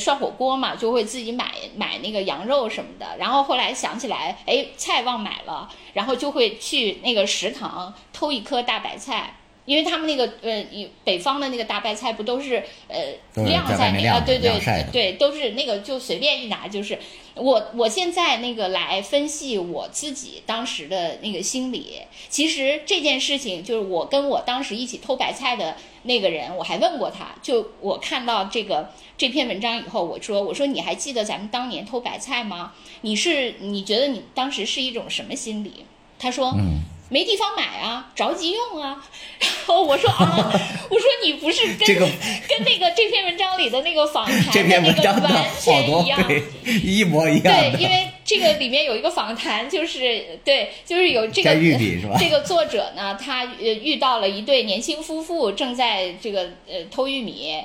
[0.00, 3.06] 涮火锅嘛，就会自己买买那个羊肉什么的。
[3.16, 9.36] 然后后来想起来，哎，菜忘买了，然后就会去那个食堂偷一颗大白菜。
[9.68, 14.58] 因为他们那个呃，以北方的那个大白菜不都是呃晾在那个对对
[14.90, 16.98] 对，都是那个就随便一拿就是。
[17.34, 32.72] 我我现在那个来分析我自己当时的那个心理，其实这件事情就是我跟我当时一起偷白菜的那个人，我还问过他，就我看到这个这篇文章以后，我说我说你还记得咱们当年偷白菜吗？
[33.02, 35.84] 你是你觉得你当时是一种什么心理？
[36.18, 36.54] 他说。
[36.56, 39.02] 嗯没地方买啊，着急用啊。
[39.38, 40.50] 然后我说啊，
[40.90, 42.00] 我说你不是跟、这个
[42.48, 46.26] 跟那个这篇文章里的那个访谈这篇的那文章的个完全一样。
[46.26, 46.42] 对
[46.82, 57.56] 一模一样对，因为这个里面有一个访谈，就是对，就是有这个加玉米是吧这个作者呢，他呃遇到了一对年轻夫妇，正在这个呃偷玉米。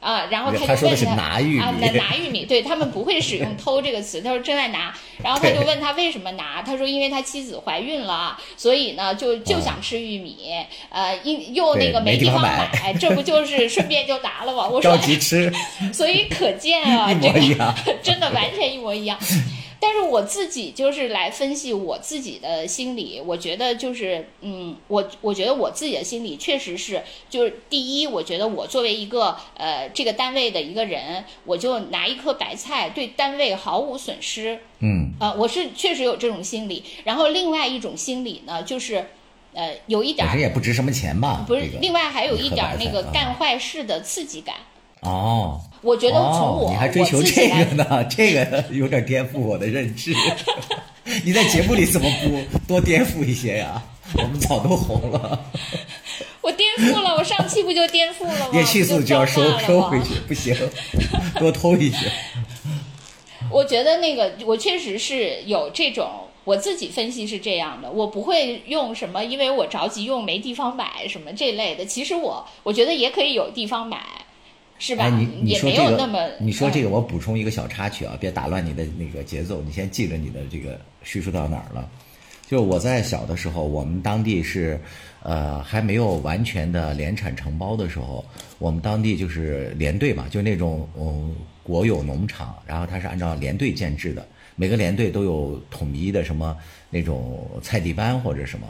[0.00, 10.54] 啊，然后他他说的是就问他拿玉米啊，拿拿玉米，对他们不会使用“偷”这个词，他说正在拿，然后他就问他为什么拿，他说因为他妻子怀孕了，所以呢就就想吃玉米，
[10.88, 14.66] 呃，因又那个没地地方方买买，这不就是 顺便就拿了吗？
[14.66, 15.52] 我说着急吃，
[15.92, 19.18] 所以可见啊， 这个真的完全一模一样。
[19.92, 36.84] 但是我自己就是来分析我自己的心理，我觉得就是，嗯，我我觉得我自己的心理确实是，就是第一，我觉得我作为一个呃这个单位的一个人，我就拿一颗白菜对单位毫无损失，嗯，呃，我是确实有这种心理。
[37.02, 39.04] 然后另外一种心理呢，就是，
[39.54, 41.44] 呃，有一点儿也不值什么钱吧？
[41.48, 44.54] 不是这个，另外还有一点儿那个干坏事的刺激感。
[45.00, 45.60] 哦。
[45.82, 48.04] 我觉得从哦，我、你还追求这个呢？
[48.10, 50.14] 这个有点颠覆我的认知。
[51.24, 53.82] 你在节目里怎么不多颠覆一些呀？
[54.14, 55.40] 我们早都红了，
[56.42, 58.50] 我颠覆了，我上期不就颠覆了吗？
[58.52, 60.54] 也气速就要收收回去，不行，
[61.38, 62.10] 多偷一些。
[63.50, 66.08] 我觉得那个我确实是有这种，
[66.44, 71.84] 我自己分析是这样的，我不会用什么，因为我着急用没地方买什么这类的。
[71.84, 73.98] 其实我我觉得也可以有地方买，
[74.80, 75.04] 是吧？
[75.04, 79.62] 哎，你你也说这没有那么个，你说这嗯个，我补充一个小插曲啊，别打乱你的那个节奏。
[79.62, 81.88] 你先记着你的这个叙述到哪儿了？
[82.48, 84.80] 就我在小的时候，我们当地是，
[85.22, 88.24] 呃，还没有完全的联产承包的时候，
[88.58, 96.56] 我们当地就是连队嘛，就那种嗯国有农场，然后它是按照连队建制的，每个连队都有统一的什么
[96.88, 98.66] 那种菜地班或者什么。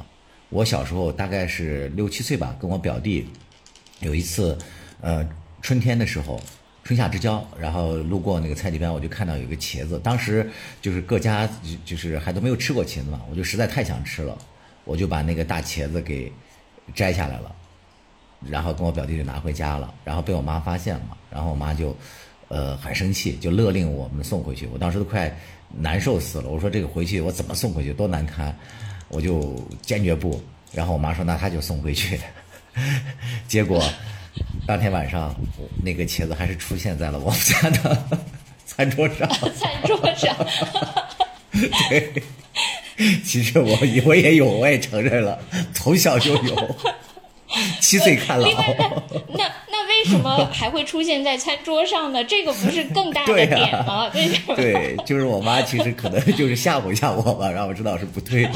[0.50, 3.26] 我小时候大概是六七岁吧，跟我表弟
[4.00, 4.58] 有一次，
[5.00, 5.26] 呃，
[5.62, 6.40] 春天的时候，
[6.82, 11.48] 春夏之交，然后路过那个菜地边，我就看到有个茄子，当时就是各家
[11.84, 14.36] 就是还都没有吃过茄子嘛，我就实在太想吃了，
[14.84, 16.32] 我就把那个大茄子给
[16.94, 17.54] 摘下来了，
[18.48, 21.96] 然后跟我表弟就拿回家了，然后被我妈发现了，然后我妈就
[22.48, 25.32] 呃很生气，就勒令我们送回去，我当时都快
[25.68, 28.56] 难受死了，我说这个回去我怎么送回去，多难堪，
[29.08, 30.42] 我就坚决不，
[30.72, 32.18] 然后我妈说那她就送回去，
[33.46, 33.84] 结果
[34.66, 35.34] 当天晚上
[35.82, 38.04] 那个茄子还是出现在了我们家的
[38.66, 40.34] 餐桌上， 餐桌上。
[41.90, 42.12] 对，
[43.24, 45.38] 其实我我也有，我也承认了，
[45.74, 46.76] 从小就有，
[47.80, 48.56] 七岁看老那
[49.36, 52.22] 那那为什么还会出现在餐桌上呢？
[52.22, 54.08] 这个不是更大的点吗？
[54.14, 54.54] 为什么？
[54.54, 58.52] 对，就是我妈其实可能就是吓唬吓唬我吧，让我知道是不对的。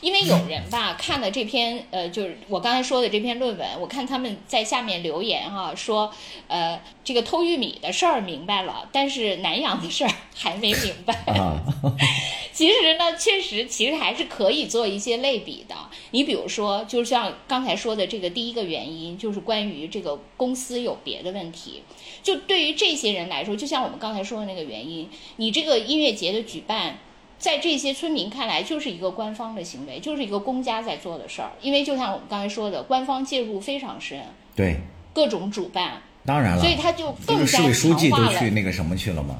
[0.00, 6.10] 因为有人吧看了这篇呃，就是我刚才说的这篇论文，我看他们在下面留言哈、说
[6.48, 11.14] 呃这个偷玉米的事儿明白了，但是南阳的事儿还没明白。
[11.32, 11.60] 啊，
[12.52, 15.74] 其实呢，确实其实还是可以做一些类比的。
[16.12, 21.82] 你比如说，就像刚才说的这个第一个原因，就是关于这个公司有别的问题。
[22.22, 26.98] 就对于这些人来说，就像我们刚才说的那个原因，你这个音乐节的举办。
[27.40, 31.50] 在这些村民看来，就是一个官方的行为，就是一个公家在做的事儿。
[31.62, 34.22] 因为就像我们刚才说的，官方介入非常深，
[34.54, 34.76] 对，
[35.14, 39.38] 各种主办，当然了，所以他就这个市更加委书记都强化了去那个什么去了吗？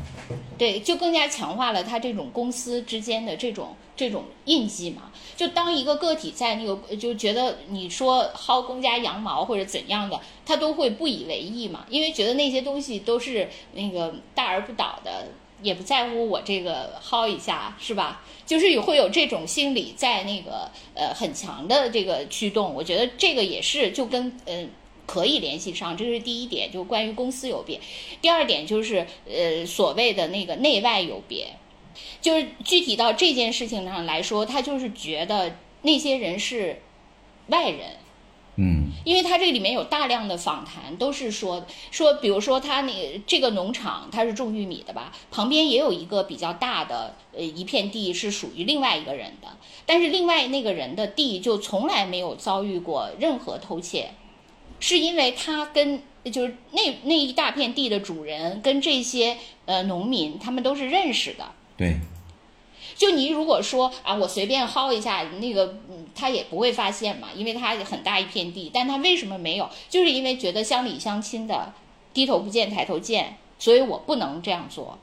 [0.57, 5.13] 对，就更加强化了他这种公司之间的这种这种印记嘛。
[5.37, 15.29] 就当一个个体在那个就觉得你说薅公家羊毛或者怎样的，他都会不以为意嘛，因为觉得那些东西都是那个大而不倒的，
[15.63, 18.23] 也不在乎我这个薅一下是吧？
[18.47, 24.71] 就是有会有这种心理在那个呃很强的这个驱动，我觉得这个也是就跟嗯。
[25.07, 27.81] 可以联系上，这是第一点，就关于公司有别。
[28.23, 31.49] 第二点就是，呃，所谓的那个内外有别，
[32.21, 36.81] 就是具体到这件事情上来说，他就是觉得那些人是
[37.49, 37.97] 外人，
[38.57, 49.49] 嗯，因为他这里面有大量的访谈，都是说说，比如说他那这个农场他是种玉米的吧，旁边也有一个比较大的呃一片地是属于另外一个人的，
[49.87, 54.11] 但是另外那个人的地就从来没有遭遇过任何偷窃，
[54.79, 61.99] 是因为他跟就是那那一大片地的主人跟这些呃农民他们都是认识的，对，
[63.01, 69.71] 就你如果说啊，我随便薅一下，那个嗯，他也不会发现嘛，因为他很大一片地，但他为什么没有？
[69.89, 71.73] 就是因为觉得乡里乡亲的
[72.13, 74.99] 低头不见抬头见，所以我不能这样做。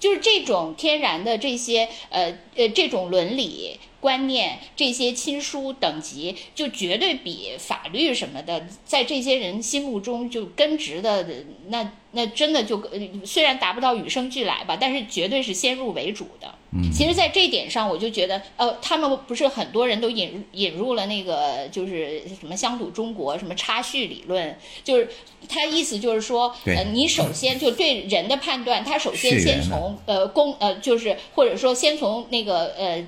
[0.00, 3.78] 就是这种天然的这些呃呃这种伦理。
[4.00, 11.26] 观念这些亲疏等级，就绝对比法律什么的，在这些人心目中就根植的
[11.66, 12.80] 那那真的就
[13.24, 16.54] 虽然达不到与生俱来吧，但是绝对是先入为主的。
[16.72, 25.08] 嗯，其实，在这一点上，我就觉得，呃，他们不是很多人都引引入了那个就是什么乡土中国什么差序理论，就是
[25.48, 33.06] 他意思就是说，呃，你首先就对人的判断，他首先先从呃公呃就是或者说先从那个呃。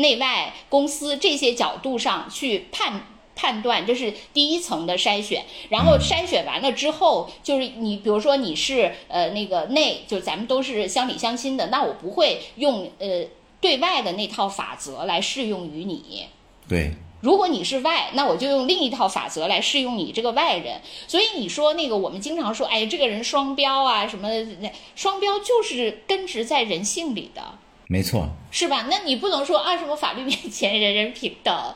[0.00, 3.04] 内外公司这些角度上去判
[3.38, 5.44] 判断，这是第一层的筛选。
[5.68, 13.24] 然后筛选完了之后，就是你比如说你是呃那个内，就咱们都是乡里乡亲的，那我不会用呃
[13.60, 16.26] 对外的那套法则来适用于你。
[16.68, 20.80] 对，如果你是外，那我就用另一套法则来适用你这个外人。
[21.06, 24.28] 所以你说那个我们经常说，哎，这个人双标啊什么？
[24.60, 27.42] 那双标就是根植在人性里的。
[27.90, 28.86] 没错，是吧？
[28.90, 31.74] 那你不能说啊什么法律面前人人平等，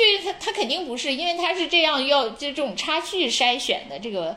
[0.00, 4.36] 对他他肯定不是，因为他是这样要就这种差距筛选的这个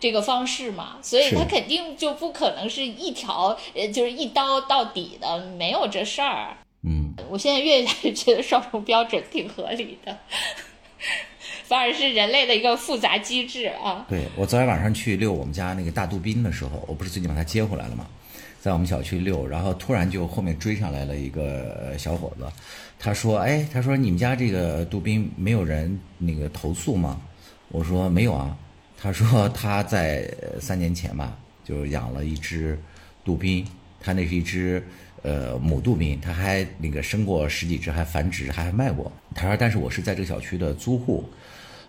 [0.00, 6.56] 这个方式嘛，所以他肯定就不可能是一条呃就是一刀到底的，没有这事儿。
[6.82, 10.18] 嗯，我现在越来越觉得双重标准挺合理的，
[11.64, 14.04] 反而是人类的一个复杂机制啊。
[14.08, 18.06] 对我昨天晚上去遛我们家那个大杜宾的时候，我不是最近把它接回来了吗？
[18.64, 22.50] 在我们小区遛，然后突然就后面追上来了一个小伙子，
[22.98, 27.20] 他说：“哎，他说你们家这个杜宾没有人那个投诉吗？”
[27.68, 28.56] 我说：“没有啊。”
[28.96, 30.26] 他说他在
[30.58, 32.80] 三年前吧，就养了一只
[33.22, 33.66] 杜宾，
[34.00, 34.82] 他那是一只
[35.20, 39.12] 呃母杜宾，他还那个生过十几只，还繁殖，还卖过。
[39.34, 41.28] 他说：“但是我是在这个小区的租户，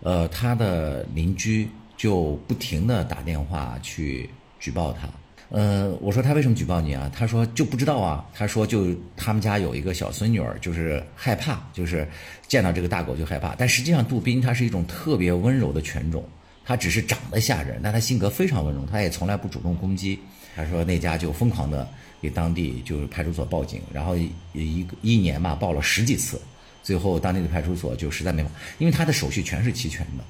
[0.02, 5.08] 呃，他的邻居就不停的打电话去举报他。”
[5.50, 7.10] 呃，我说他为什么举报你啊？
[7.16, 8.26] 他说就不知道啊。
[8.34, 12.08] 他说就他们家有一个小孙女儿，就是害怕，就是
[12.48, 13.54] 见到这个大狗就害怕。
[13.56, 16.28] 但实际上，杜宾它是一种特别温柔的犬种，
[16.66, 20.20] 它只是长得吓人，但它性格非常温柔，它也从来不主动攻击。
[20.56, 21.88] 他说那家就疯狂的
[22.22, 24.16] 给当地就是派出所报警，然后
[24.54, 26.42] 一个一年嘛报了十几次，
[26.82, 30.24] 最后当地的派出所就实在没法，因为他的手续全是齐全的，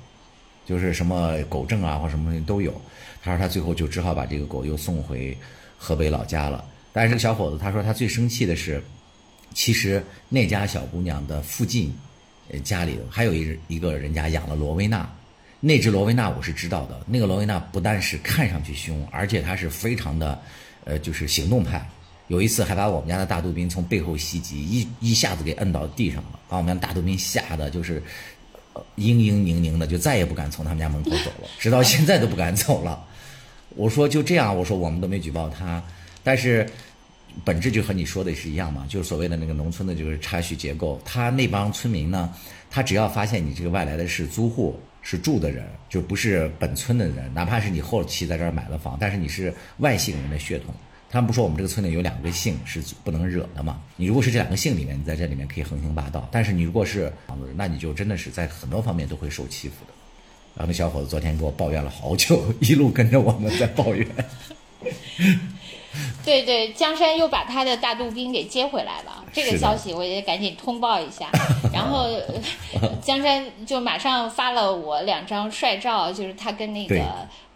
[0.66, 2.74] 就是什么狗证啊或什么东西都有。
[3.26, 5.36] 他说他最后就只好把这个狗又送回
[5.80, 6.64] 河北老家了。
[6.94, 8.80] 但是这个小伙子他说他最生气的是，
[9.56, 11.92] 其实那家小姑娘的附近，
[12.52, 15.12] 呃家里还有一一个人家养了罗威纳，
[15.60, 17.02] 那只罗威纳我是知道的。
[17.08, 20.40] 那个罗威纳不但是看上去凶，而且它是非常的，
[20.84, 21.84] 呃就是行动派。
[22.28, 28.04] 有一次还把我们家的大杜宾从背后袭击，一一下子给摁到地上了，把我们家大杜宾吓得就是。
[28.98, 33.02] 嘤嘤宁宁的，就再也不敢从他们家门口走了，直到现在都不敢走了。
[33.76, 35.84] 我说就这样，我说我们都没举报他，
[36.24, 36.66] 但是
[37.44, 41.00] 本质就和你说的是一样嘛，就是所谓的那个农村的就是差序结构。
[41.04, 42.34] 他那帮村民呢，
[42.70, 50.74] 他只要发现你这个外来的是租户，是住的人，就不是本村的人，哪怕是你后期在这儿买了房，但是你是外姓人的血统。
[51.08, 53.82] 他们不说我们这个村里有两个姓是不能惹的嘛？
[53.96, 57.12] 你如果是这两个姓里面，你在这里面可以横行霸道，但是你如果是
[57.56, 59.94] 那你就真的是在很多方面都会受欺负的。
[60.56, 64.08] 然后那小伙子昨天给我抱怨了好久，一路跟着我们在抱怨。
[66.24, 71.30] 对对，江山又把他的大杜宾给接回来了，这个消息我也赶紧通报一下。
[71.72, 72.08] 然后
[73.02, 77.04] 江山就马上发了我两张帅照，就是他跟那个。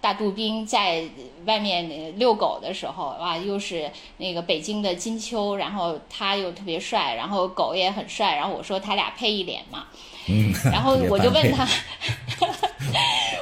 [0.02, 1.04] 大杜宾在
[1.44, 9.88] 外面遛狗的时候，哇，又是那个北京的金秋，然后他又特别帅，然后狗也很帅，然后我说他俩配一脸嘛，
[10.28, 11.68] 嗯，然后我就问他，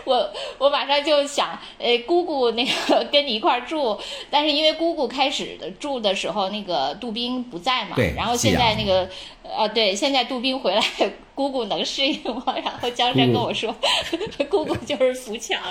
[0.06, 4.00] 我我马上就想，呃，姑姑那个跟你一块儿住，
[4.30, 9.10] 但是因为姑姑开始的住的时候，那个杜宾不在嘛，对，然后现在那个，
[9.58, 10.82] 啊，对，现在杜宾回来。
[11.38, 12.56] 姑姑能适应吗？
[12.66, 13.72] 然后江山跟我说，
[14.50, 15.62] 姑姑就是扶墙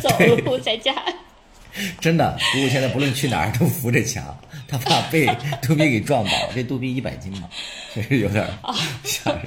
[0.00, 0.08] 走
[0.46, 0.94] 路在家。
[2.00, 4.24] 真的，姑姑现在不论去哪儿都扶着墙，
[4.66, 5.26] 她怕被
[5.60, 6.30] 杜宾给撞倒。
[6.54, 7.50] 这杜宾一百斤嘛，
[7.92, 8.48] 确实有点
[9.04, 9.42] 吓人。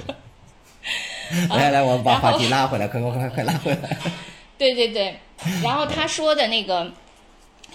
[1.50, 3.96] 来来，我们把话题拉回来，快快快快拉回来。
[4.58, 5.18] 对对对，
[5.62, 6.90] 然后他说的那个。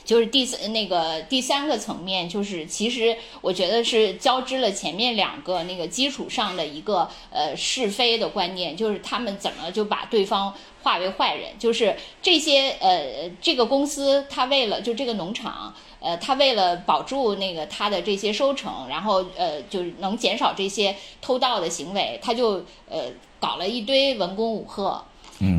[0.06, 23.06] 就是第三那个第三个层面，就是其实我觉得是交织了前面两个那个基础上的一个呃是非的观念，就是他们怎么就把对方化为坏人，就是这些呃这个公司他为了就这个农场呃他为了保住那个他的这些收成，然后呃就是能减少这些偷盗的行为，他就呃
[23.44, 25.04] 搞了一堆文攻武赫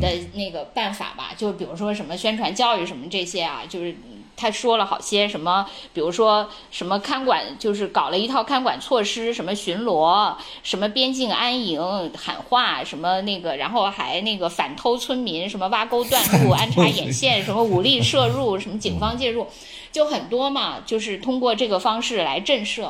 [0.01, 3.95] 的那个办法吧，就比如说什么宣传教育什么这些啊，就是。
[4.37, 11.79] 他说了好些什么，比如说什么看管，就是搞了一套看管措施，什么巡逻，什么边境安营
[12.17, 19.47] 喊话，什么那个，然后还那个反偷村民，什么挖沟断路、安插眼线，什么武力摄入，什么警方介入，
[19.93, 22.89] 就很多嘛，就是通过这个方式来震慑。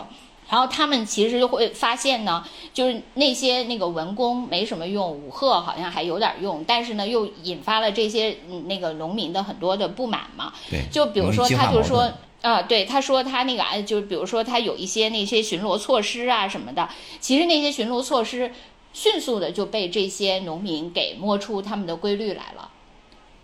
[0.49, 2.43] 然后他们其实就会发现呢，
[2.73, 10.53] 就是那些那个文工没什么用，武赫好像还有点用，但是呢，又引发了这些那个农民的很多的不满嘛。
[10.69, 16.87] 对，就比如说他就说啊，对，他说他那个啊，就比如说他有一些那些巡逻措施啊什么的，
[17.19, 18.51] 其实那些巡逻措施
[18.93, 22.69] 迅速的就被这些农民给摸出他们的规律来了。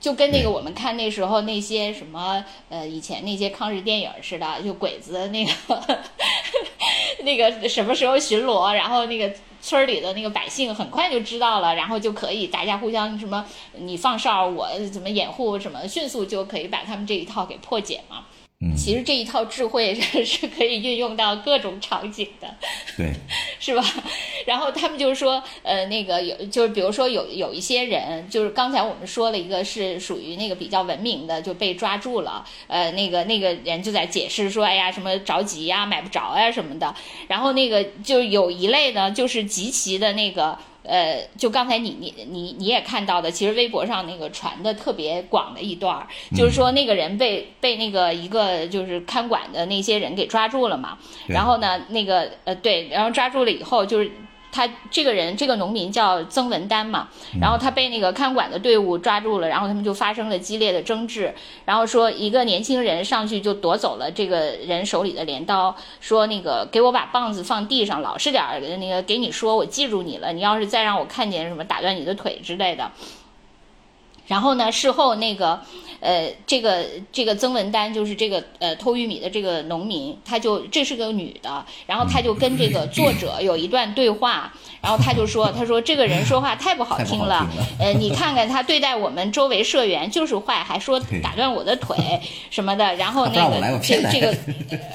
[0.01, 5.51] 就跟那个我们看那时候那些什么呃以前那些抗日电影似的，就鬼子那个
[7.23, 9.31] 那个什么时候巡逻，然后那个
[9.61, 13.45] 村里的那个百姓很快就知道了，然后就可以大家互相什么
[13.75, 18.25] 你放哨，我怎么掩护什么，迅速就可以把他们这一套给破解嘛。
[18.77, 22.47] 其实这一套智慧是 是可以运用到各种场景的，
[22.95, 23.11] 对，
[23.59, 23.83] 是吧？
[24.45, 36.93] 然后他们就是说，呃，那个有就是比如说有有一些人，就是刚才我们说了一个是属于那个比较文明的就被抓住了，呃，那个那个人就在解释说，哎呀，什么着急呀，买不着呀什么的。
[37.27, 40.57] 然后那个就有一类呢，就是极其的那个。
[40.83, 46.05] 呃，就刚才你你你你也看到的，其实微博上那个传的特别广的一段，
[46.35, 54.11] 就是说那个人被被那个一个就是看管的那些人给抓住了嘛，然后呢，那个呃对，然后抓住了以后就是。
[54.51, 57.07] 他这个人，这个农民叫曾文丹嘛，
[57.39, 61.33] 然后他被那个看管的队伍抓住了，然后他们就发生了激烈的争执，
[61.65, 72.91] 然后说一个年轻人上去就夺走了这个人手里的镰刀，说那个给我把棒子放地上，老实点儿，那个给你说我记住你了，你要是再让我看见什么打断你的腿之类的。
[74.31, 75.59] 然后呢，事后那个，
[75.99, 84.53] 呃，这个这个曾文丹就是这个呃偷玉米的这个农民，他就这是个女的，然后他就跟这个作者有一段对话。
[84.81, 91.95] 然后他就说：“他说这个人说话太不好听了，呃，你看看他对待我们周围社员就是坏，还说打断我的腿
[92.49, 92.95] 什么的。
[92.95, 94.35] 然后那个这这个，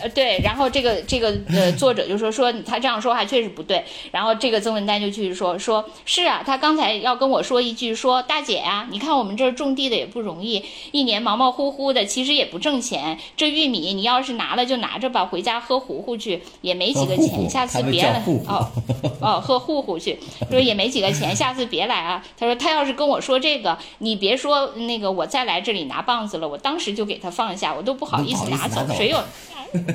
[0.03, 3.85] 呃，对，然后这个这个呃作者就说说他这样说话确实不对。
[4.11, 13.19] 然后这个曾文丹就继续说说是啊，他刚才要跟我说一句说大姐呀，你看我们这儿种地的也不容易，一年忙忙乎乎的，其实也不挣钱。
[13.37, 18.69] 这玉米你要是拿了就拿着吧，回家喝糊糊去，也没几个钱，下次别了哦
[19.23, 20.19] 哦喝糊。”糊去，
[20.51, 22.25] 说也没几个钱，下次别来啊。
[22.39, 28.81] 他说他要是跟我说这个，你别说那个，我再来这里拿棒子了，我当时就给他放下，我都不好意思拿走。
[28.97, 29.23] 谁有？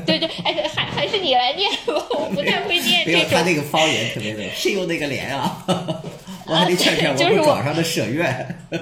[0.05, 3.25] 对对，哎，还还是你来念吧， 我不太会念这种。
[3.31, 5.63] 他那个方言特别的，谁有那个脸啊？
[6.45, 8.57] 我还得劝劝我们庄上的舍院。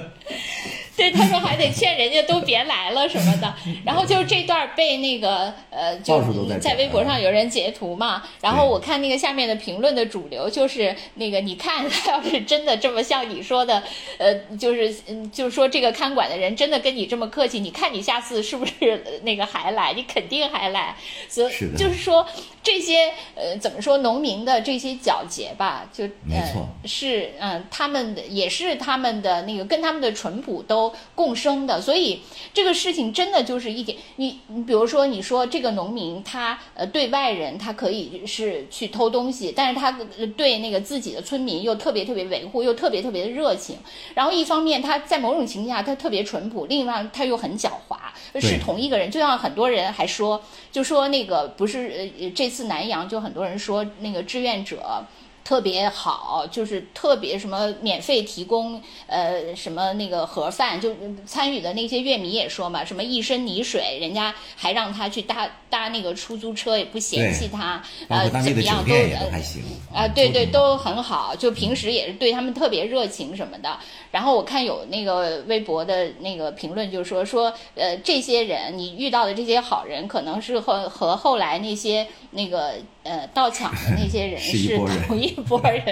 [0.99, 3.53] 对，他说还得劝人家都别来了什么的，
[3.85, 6.21] 然后就这段被那个呃，就
[6.59, 13.81] 在微博上有人截图嘛，然后我看那个下面的评论的主流就是那个，你看 他要是真的这么像你说的，
[14.17, 19.93] 呃，就是嗯，就是说这个看管的人真的跟你这么客气，你看你下次是不是那个还来？
[19.93, 20.93] 你肯定还来，
[21.29, 22.27] 所以就是说
[22.61, 30.88] 这些呃，怎么说农民的这些皎洁吧，就呃是嗯，他们的也是他们的那个跟他们的淳朴都。
[31.15, 32.21] 共生的，所以
[32.53, 39.91] 这个事情真的就是一点，你你比如说，你说这个农民他呃对外人他可以是去偷东西，但是他
[40.35, 43.77] 对那个自己的村民又特别特别维护，又特别特别的热情。
[44.13, 47.97] 然后一方面他在某种情况下他特别淳朴，另外他又很狡猾，
[48.39, 49.09] 是同一个人。
[49.09, 55.05] 就像很多人还说，就说那个不是呃这次南阳就很多人说那个志愿者。
[55.49, 60.93] 特别好，就是特别什么免费提供，呃，什么那个盒饭，就
[61.25, 73.75] 参与的那些乐迷也说嘛，什么一身泥水，人家还让他去搭搭那个出租车，也不嫌弃他，呃，怎么样都还行啊，对对，都很好，就平时也是对他们特别热情什么的。
[74.11, 82.75] 然后我看有那个微博的那个评论，就说说，呃，这些人你遇到的这些好人，可能是和和后来那些那个。
[83.03, 84.77] 呃，盗抢的那些人 是
[85.07, 85.83] 同一波人，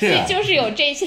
[0.00, 1.06] 对，就是有这些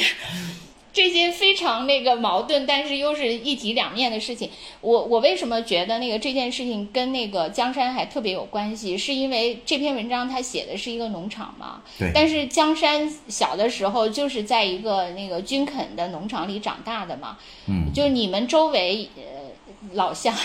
[0.93, 4.49] 这些非常那个矛盾，但是又是一体两面的事情。
[4.79, 8.97] 我我为什么觉得那个这件事情跟那个江山还特别有关系？
[8.97, 11.81] 是因为这篇文章他写的是一个农场嘛？
[11.99, 12.11] 对。
[12.15, 17.38] 但是江山小的时候就是在一个那个军垦的农场里长大的嘛。
[17.67, 17.91] 嗯。
[17.93, 19.45] 就你们周围呃。
[19.93, 20.36] 老乡，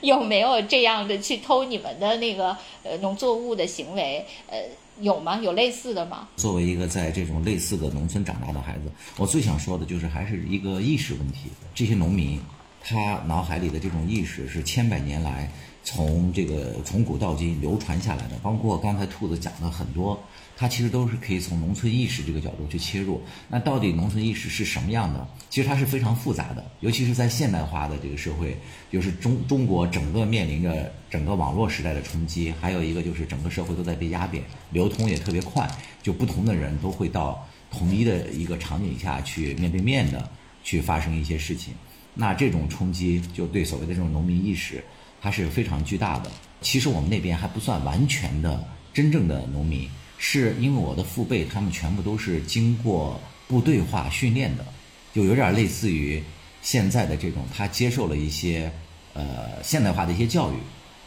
[0.00, 4.26] 有没有这样的去偷你们的那个呃农作物的行为？
[4.48, 4.58] 呃，
[5.00, 5.38] 有吗？
[5.42, 6.28] 有类似的吗？
[6.36, 11.48] 作为一个在这种类似的农村长大的孩子，我最想说的就是还是一个意识问题。
[11.74, 12.40] 这些农民，
[12.82, 15.50] 他脑海里的这种意识是千百年来
[15.82, 18.36] 从这个从古到今流传下来的。
[18.42, 20.22] 包括刚才兔子讲的很多，
[20.62, 23.20] 它其实都是可以从农村意识这个角度去切入。
[23.48, 25.26] 那到底农村意识是什么样的？
[25.50, 28.56] 其实它是非常复杂的，尤其是在现代化的这个社会，
[28.88, 35.68] 就是中中国整个面临着整个网络时代的冲击，还有一个就是整个社会都在被压扁，流通也特别快，
[36.00, 40.30] 就不同的人都会到统一的一个场景下去面对面的
[40.62, 41.74] 去发生一些事情。
[42.14, 44.84] 那这种冲击就对所谓的这种农民意识，
[45.20, 46.30] 它是非常巨大的。
[46.60, 49.88] 其实我们那边还不算完全的真正的农民，
[50.24, 54.64] 是因为我的父辈他们全部都是经过部队化训练的，
[55.12, 56.22] 就有点类似于
[56.62, 58.70] 现在的这种，他接受了一些
[59.14, 60.54] 呃现代化的一些教育。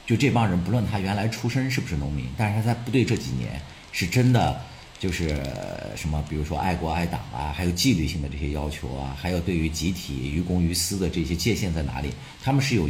[0.05, 3.61] 就这帮人，不论他原来出身是不是农民，但是他在部队这几年
[3.93, 4.59] 是真的。
[4.97, 5.28] 就是
[5.95, 12.09] 什么，比如说爱国爱党啊，还有纪律性的这些要求啊，还有对于集体于公于私的这些界限在哪里，
[12.41, 12.89] 他们是有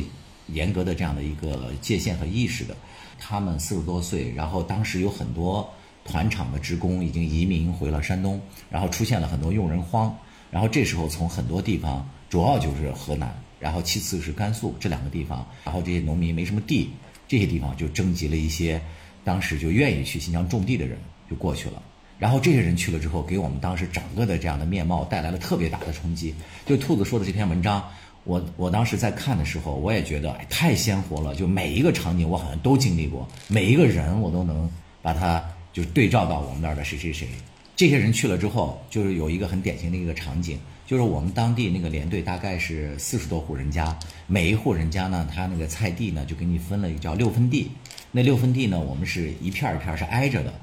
[0.54, 2.78] 严格的这样的一个界限和意识的。
[3.20, 5.68] 他们四十多岁，然后当时有很多
[6.06, 8.40] 团厂的职工已经移民回了山东，
[8.70, 10.16] 然后出现了很多用人荒，
[10.50, 16.92] 然后这时候从很多地方，主要就是河南，然后其次是甘肃这两个地方，然后这些农民没什么地，
[17.28, 18.80] 这些地方就征集了一些
[19.24, 20.98] 当时就愿意去新疆种地的人
[21.30, 21.82] 就过去了。
[22.18, 26.34] 然后这些人去了之后，给我们当时整个的这样的面貌带来了特别大的冲击。
[26.66, 27.84] 就兔子说的这篇文章，
[28.24, 31.36] 我我当时在看的时候，我也觉得太鲜活了。
[31.36, 34.70] 就每一个场景我好像都经历过，每一个人我都能
[35.02, 35.44] 把它
[35.76, 37.28] 就是对照到我们那儿的谁谁谁。
[37.76, 40.58] 这些人去了之后，就是有一个很典型的一个场景，
[40.88, 43.94] 就是我们当地那个连队大概是四十多户人家，
[44.28, 47.70] 每一户人家呢，他那个菜地呢就给你分了一个叫六分地。
[48.14, 50.54] 那六分地呢，我们是一片儿一片儿是挨着的。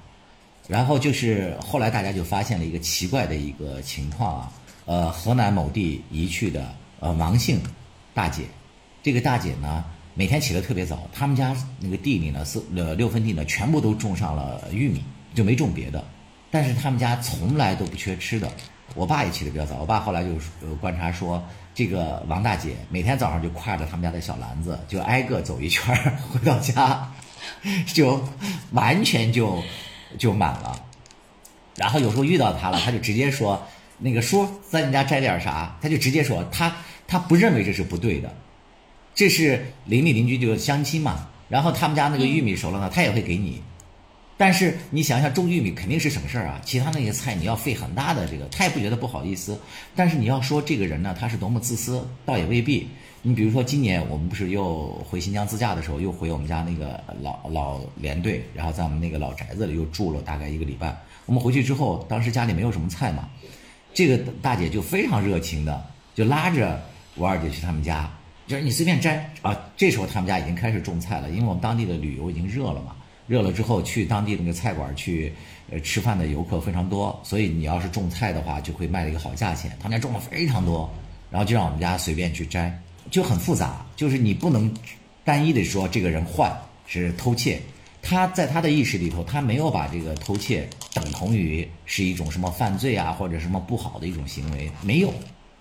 [0.68, 4.52] 然后就是后来大家就发现了一个奇怪的一个情况啊，
[4.86, 7.60] 呃，河南某地移去的呃王姓
[8.14, 8.44] 大姐，
[9.02, 9.84] 这个大姐呢
[10.14, 15.02] 每天起得特别早，他们家那个地里呢是呃六分地呢全部都种上了玉米，
[15.34, 16.04] 就没种别的，
[16.50, 18.50] 但是他们家从来都不缺吃的。
[18.94, 21.42] 我爸也起得比较早，我爸后来就呃观察说，
[21.74, 25.94] 这个王大姐每天早上就挎着他们家的小篮子，就挨个走一圈
[26.30, 27.10] 回到家，
[27.92, 28.22] 就
[28.72, 29.62] 完全就。
[30.18, 30.78] 就满了，
[31.74, 36.70] 然后有时候遇到他了，他就直接说：“那个叔，在你家摘点啥？”他就直接说：“他
[37.08, 38.30] 他不认为这是不对的，
[39.14, 41.28] 这是邻里邻居就相亲嘛。
[41.48, 43.60] 然后他们家那个玉米熟了呢，他也会给你。
[44.36, 49.58] 但是你想想，种玉米肯定是省事儿啊，其他那些菜你要费很大的这个，他也不觉得不好意思。
[49.94, 52.88] 但是你要说这个人呢，他是多么自私，倒也未必。”
[53.24, 60.92] 你比如说，今年我们不是又回新疆自驾的时候，又回我们家那个老老连队，然后在我们那个老宅子里又住了大概一个礼拜。
[61.26, 63.28] 我们回去之后，当时家里没有什么菜嘛，
[63.94, 65.86] 这个大姐就非常热情的，
[66.16, 66.82] 就拉着
[67.14, 68.12] 我二姐去他们家，
[68.52, 69.58] 就是你随便摘啊。
[69.78, 72.94] 这时候他们家已经开始种菜了，因为我们当地的旅游已经热了嘛，
[73.26, 75.32] 热了之后去当地那个菜馆去
[75.70, 79.74] 呃吃饭的游客非常多，所以你要是种菜的话，就会卖了一个好价钱。
[79.80, 80.92] 他们家种了非常多，
[81.30, 82.78] 然后就让我们家随便去摘。
[83.10, 84.72] 就很复杂，就是你不能
[85.24, 86.54] 单一的说这个人坏
[86.86, 87.58] 是偷窃，
[88.02, 95.12] 他在他的意识里头，他没有把这个偷窃等同于是一种什么犯罪啊，或者什么不好的一种行为，没有，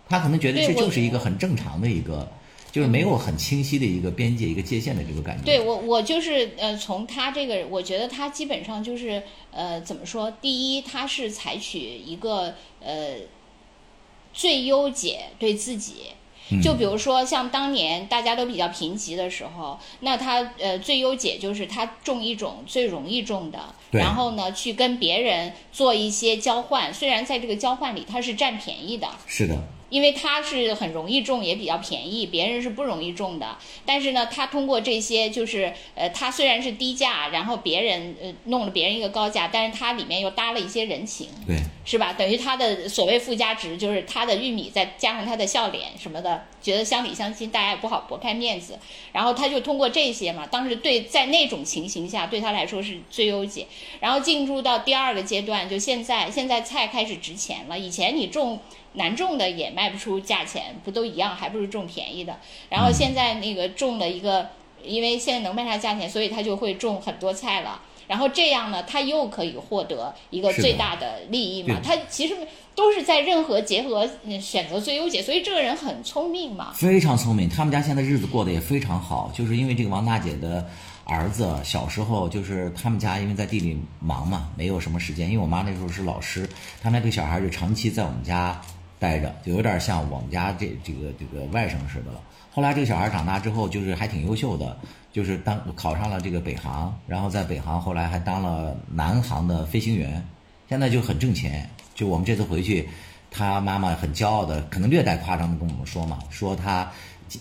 [0.09, 2.31] 他可能觉得这就是一个很正常的一个，
[2.71, 5.43] 就是没有很清晰的一个边界、一个界限的这个感觉。
[5.43, 10.31] 对我，我就是呃，从他这个，我觉得他基本上就是呃，怎么说？
[10.31, 13.15] 第一，他是采取一个呃
[14.33, 16.11] 最优解对自己。
[16.61, 29.07] 就比如说，像当年大家都比较贫瘠的时候，那他呃最优解就是他种一种最容易种的，然后呢去跟别人做一些交换，虽然在这个交换里他是占便宜的。
[29.27, 29.63] 是的。
[29.91, 33.57] 因为它是很容易种，也比较便宜，别人是不容易种的。
[33.85, 42.13] 但是呢，他通过这些，就是呃，他虽然是低价，然后别人呃弄了别人一个高价，但是它里面又搭了一些人情，对，是吧？
[42.13, 48.79] 等于他的所谓附加值就是他的玉米再加上他的笑脸什么的，觉得乡里乡亲大家也不好驳开面子，
[49.11, 53.67] 然后他就通过这些嘛，当时对在那种情形下对他来说是最优解。
[53.99, 58.59] 然后进入到第二个阶段，就现在现在菜开始值钱了，以前你种。
[58.93, 62.37] 难种的也卖不出价钱，不都一样，还不如种便宜的。
[62.69, 64.49] 然后现在那个种了一个，
[64.83, 67.81] 因为现在能卖它价钱，所以他就会种很多菜了。
[68.07, 71.79] 然后这样呢，他又可以获得一个最大的利益嘛。
[71.81, 72.35] 他其实
[72.75, 74.05] 都是在任何结合
[74.41, 76.73] 选择最优解，所以这个人很聪明嘛。
[76.75, 80.67] 非常聪明，他们家现在日子过得也非常好，就是因为这个王大姐的
[81.05, 85.29] 儿子小时候就是他们家因为在地里忙嘛，没有什么时间。
[85.29, 86.49] 因为我妈那时候是老师，
[86.81, 88.59] 他们家这个小孩就长期在我们家。
[89.01, 92.21] 待着，就有点像我们家这这个这个外甥似的了。
[92.51, 94.77] 后来这个小孩长大之后，就是还挺优秀的，
[95.11, 100.23] 就是当考上了这个北航，然后在北航后来还当了南航的飞行员，
[100.69, 101.67] 现在就很挣钱。
[101.95, 102.87] 就我们这次回去，
[103.31, 106.91] 他妈妈很骄傲的，可能略带夸张的跟我们说嘛，说他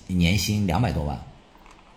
[0.06, 1.20] 年薪两百多万。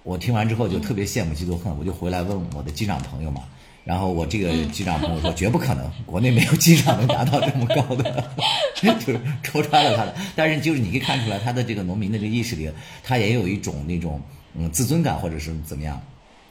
[0.03, 3.43] 我听完之后就特别羡慕嫉妒恨，我就回来问我的机长朋友嘛，
[3.84, 8.32] 然后我这个机长朋友 说绝不可能，国内没有机长能达到这么高的，
[8.76, 10.16] 就是戳穿了他的。
[10.36, 12.72] 但是就是你可以看出来他的这个农民的这个意识里，
[13.04, 14.22] 他也有一种那种
[14.56, 16.02] 嗯自尊感或者是怎么样，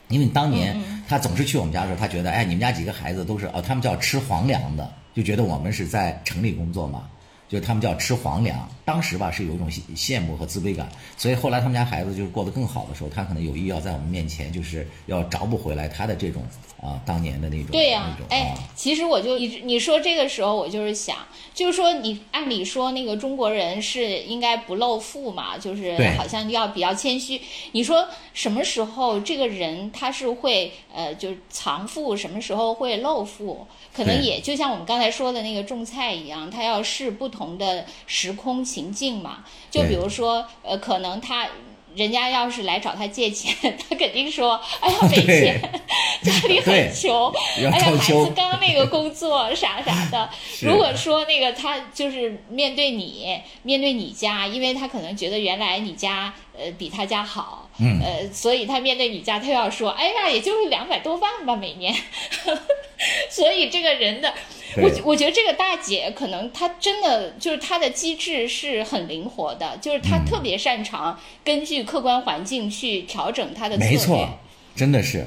[0.08, 0.76] 因为当年
[1.08, 7.08] 他总是去我们家的时候，他觉得哎你们家几个孩子都是哦他们叫吃皇粮的，就觉得我们是在城里工作嘛。
[7.52, 10.88] 就他们叫吃皇粮，当时吧是有一种羡慕和自卑感，
[11.18, 16.42] 所以后来他们家孩子就是过得更好的时候，他可能有意要在我们面前就是要找补回来他的这种
[16.80, 21.18] 啊当年的那种对呀、哎啊，其实我就一直你说这个时候，我就是想，
[21.52, 27.38] 就是说你按理说那个中国人是应该不露富嘛，就是好像要比较谦虚。
[27.72, 33.66] 你说什么时候这个人他是会呃就是藏富，什么时候会露富？
[33.94, 39.44] 可能也就像我们刚才说的那个种菜一样，他要试不同的时空情境嘛。
[39.70, 41.46] 就比如说呃，可能他。
[41.94, 43.54] 人家要是来找他借钱，
[43.86, 45.60] 他肯定说：“哎呀，没钱，
[46.24, 47.30] 家里很穷，
[47.62, 50.30] 要哎呀，孩子刚那个工作啥啥的。
[50.62, 61.94] 如果说那个他就是面对你，面对你家，因为他可能觉得原来你家呃比他家好，嗯呃，所以他面对你家，他要说，哎呀，也就是两百多万吧每年。
[63.28, 64.32] 所以这个人的，
[64.76, 73.90] 我对我觉得这个大姐可能她真的就是她的机制是很灵活的，就是她嗯特别擅长根据客观环境去调整她的策略。
[73.90, 74.28] 没错，
[74.76, 75.26] 真的是，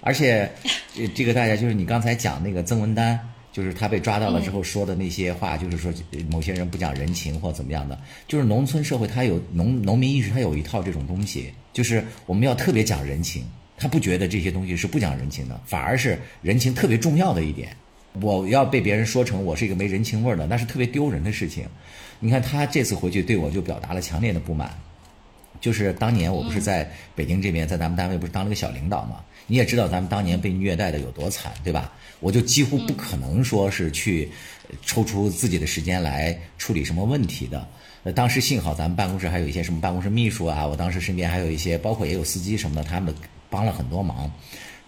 [0.00, 0.50] 而且
[0.96, 7.96] 呃这个大家就是你刚才讲那个曾文丹，就是他被抓到了之后说的那些话，就是说呃某些人不讲人情或怎么样的，
[8.26, 13.44] 就是农村社会他有农农民意识，他有一套这种东西，就是我们要特别讲人情，
[13.78, 17.68] 他不觉得这些东西是不讲人情的，反而是人情特别重要的一点。
[18.20, 21.64] 我要被别人说成我是一个没人情味儿的，那是特别丢人的事情。
[22.18, 24.72] 你看他这次回去对我就表达了强烈的不满，
[25.60, 29.20] 就是当年我不是在北京这边，在咱们单位不是当了个小领导嘛？
[29.46, 31.92] 你也知道咱们当年被虐待的有多惨，对吧？
[32.20, 34.30] 我就几乎不可能说是去
[34.68, 37.68] 呃抽出自己的时间来处理什么问题的。
[38.04, 43.14] 呃，当时幸好咱们办公室还有一些什么办公室秘书啊，我当时身边还有一些，包括也有司机什么的，他们
[43.50, 44.30] 帮了很多忙。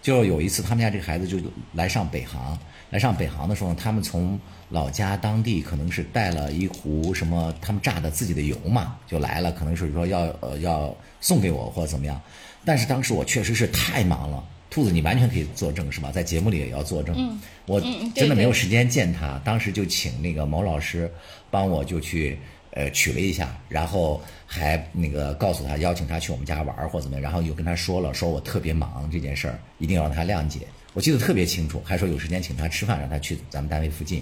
[0.01, 1.37] 就有一次，他们家这个孩子就
[1.73, 2.57] 来上北航，
[2.89, 4.39] 来上北航的时候，他们从
[4.69, 12.21] 老家当地可能是带了一壶什么他们榨的自己的油嘛，就来了，可能是说要呃要送给我或者怎么样。
[12.65, 16.11] 但是当时我确实是太忙了，兔子你完全可以作证是吧？
[16.11, 17.79] 在节目里也要作证，嗯我
[18.13, 21.09] 真的没有时间见他，当时就请那个某老师
[21.49, 22.37] 帮我就去
[22.71, 30.67] 呃取了一下，然后还那个告诉他邀请他去我们家玩儿或怎么样，然后又跟他说了，说我特别忙这件事儿，一定要让他谅解。
[30.93, 34.21] 我记得特别清楚，还说有时间请他吃饭，让他去咱们单位附近。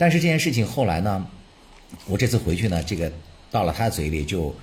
[0.00, 1.26] 但是这件事情后来呢，
[2.06, 3.12] 我这次回去呢，这个
[3.50, 4.54] 到了他的嘴里就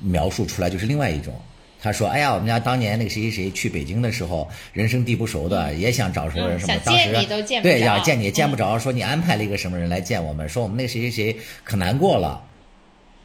[0.00, 1.34] 描述出来就是另外一种。
[1.82, 12.40] 他说：“哎呀，我们家当年那个谁谁谁去北京的时候，人生地不熟的，也想找什么人什么，嗯当时见你都见不对，着要见你也见不嗯着，说你安排了一个什么人来见我们，说我们那个谁谁谁可难过了，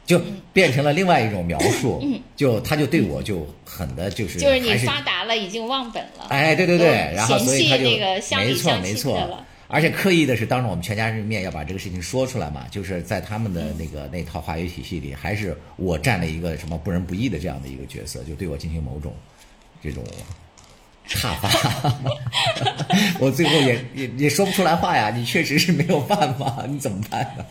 [0.04, 0.20] 就
[0.52, 2.04] 变成了另外一种描述，
[2.34, 6.26] 就他就对我就很的就是就是你发达了，已经忘本了。
[6.30, 7.84] 哎，对对对，都然后所以他就
[8.36, 19.14] 没错没错而且刻意的是当着我们全家人面要把这个事情说出来嘛，就是在他们的那个那套话语体系里，还是我占了一个什么不仁不义的这样的一个角色，就对我进行某种
[19.82, 20.04] 这种
[21.08, 21.94] 挞伐，
[23.20, 27.44] 我最后也也也说不出来话呀，你确实是没有办法，你怎么办呢？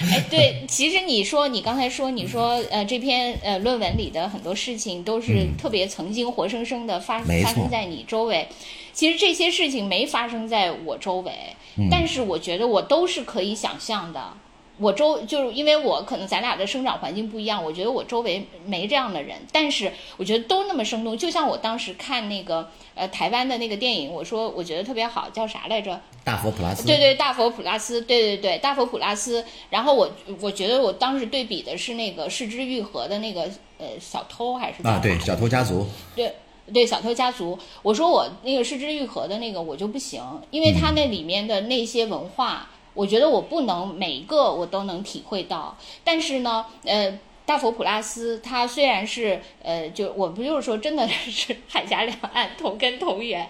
[0.00, 5.56] 哎，对，其实你说你刚才说，你说呃这篇呃论文里的很多事情都是嗯。
[5.58, 8.46] 特别曾经活生生的发、发生在你周围，
[8.98, 11.30] 其实这些事情没发生在我周围，
[11.76, 14.32] 嗯但是我觉得我都是可以想象的。
[14.78, 21.16] 我周就是因为我可能咱俩的生长环境不一样，我觉得我周围没这样的人，但是我觉得都那么生动。
[21.16, 26.00] 就像我当时看那个呃台湾的那个电影，我说我觉得特别好，叫啥来着？
[26.24, 29.44] 大佛普拉斯，对对，大佛普拉斯，对对对，大佛普拉斯。
[29.70, 33.42] 然后我我觉得我当时对比的是那个失之愈合的那个
[33.78, 35.86] 呃小偷还是叫啊，对，小偷家族，
[36.16, 36.34] 对
[36.72, 37.58] 对小偷家族。
[37.82, 45.76] 我说我那个失之愈合的那个我就不行，因为它那里面的那些文化，我觉得我不能每一个我都能体会到。
[46.04, 47.18] 但是呢，呃。
[47.48, 53.48] 大佛普拉斯，他虽然是呃，就我不就是说，真的 是海峡两岸同根同源，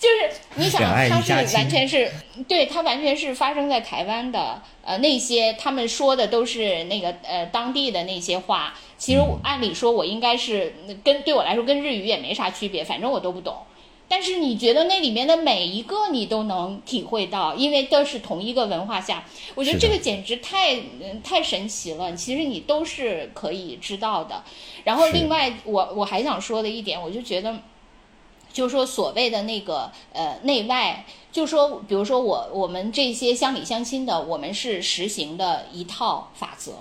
[0.00, 2.10] 就是你想，两岸它是完全是
[2.48, 4.60] 对，他完全是发生在台湾的。
[4.84, 8.74] 呃，那些他们说的都是那个呃当地的那些话。
[9.00, 13.56] 其实按理说，我应该是跟对我来说跟日语也没啥区别，反正我都不懂。
[14.06, 19.24] 但是你觉得那里面的每一个你都能体会到，因为都是同一个文化下，
[19.54, 22.14] 我觉得这个简直太嗯太神奇了。
[22.14, 24.44] 其实你都是可以知道的。
[24.84, 27.56] 然后另外，我我还想说的一点，我就觉得。
[28.52, 36.72] 就是说，所谓的那个呃内外，就说，比如说我我们这些乡里乡亲的，我们是实行的一套法则，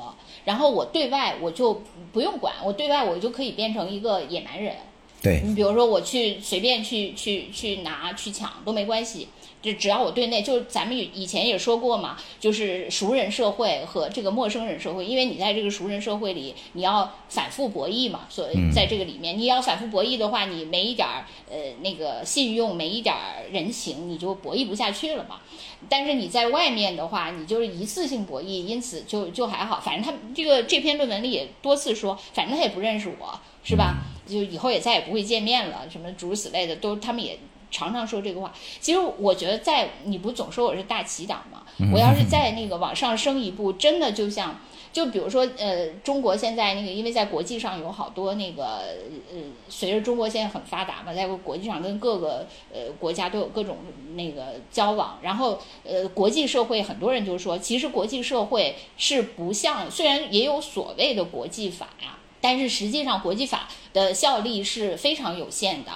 [0.45, 4.75] 然后我对外我就不用管，我对外我就可以变成一个野蛮人，
[5.21, 9.27] 对，你比如说我去随便去去去拿去抢都没关系，
[9.61, 25.41] 就只要我对内，就是咱们以前也说过嘛，就是熟人社会和这个陌生人社会，因为你在这个熟人社会里，你要反复博弈嘛，所以在这个里面，你要反复博弈的话，你没一点儿呃那个信用，没一点儿人情，你就博弈不下去了嘛。
[25.89, 29.81] 但是你在外面的话，你就是一次性博弈，因此就就还好。
[29.81, 33.97] 反正他这个这篇论文里也多次说，反正他也不认识我，是吧？
[34.29, 37.39] 就以后也再也不会见面了，什么诸如此类的，都他们也
[37.71, 38.53] 常常说这个话。
[38.79, 41.63] 其实我觉得在你不总说我是大旗党嘛？
[41.93, 44.55] 我要是 在那个往上升一步，真的就像。
[44.91, 48.97] 就比如说，呃，中国现在那个，因为在国际上有好多那个，
[49.31, 49.37] 呃，
[49.69, 53.77] 随着中国现在很发达嘛，在国际上跟各个呃国家都有各种
[54.15, 65.91] 那个交往，然后呃，国际社会很多人就说，其实国际社会是不像，虽然也有所谓的国际法呀，但是实际上国际法的效力是非常有限的。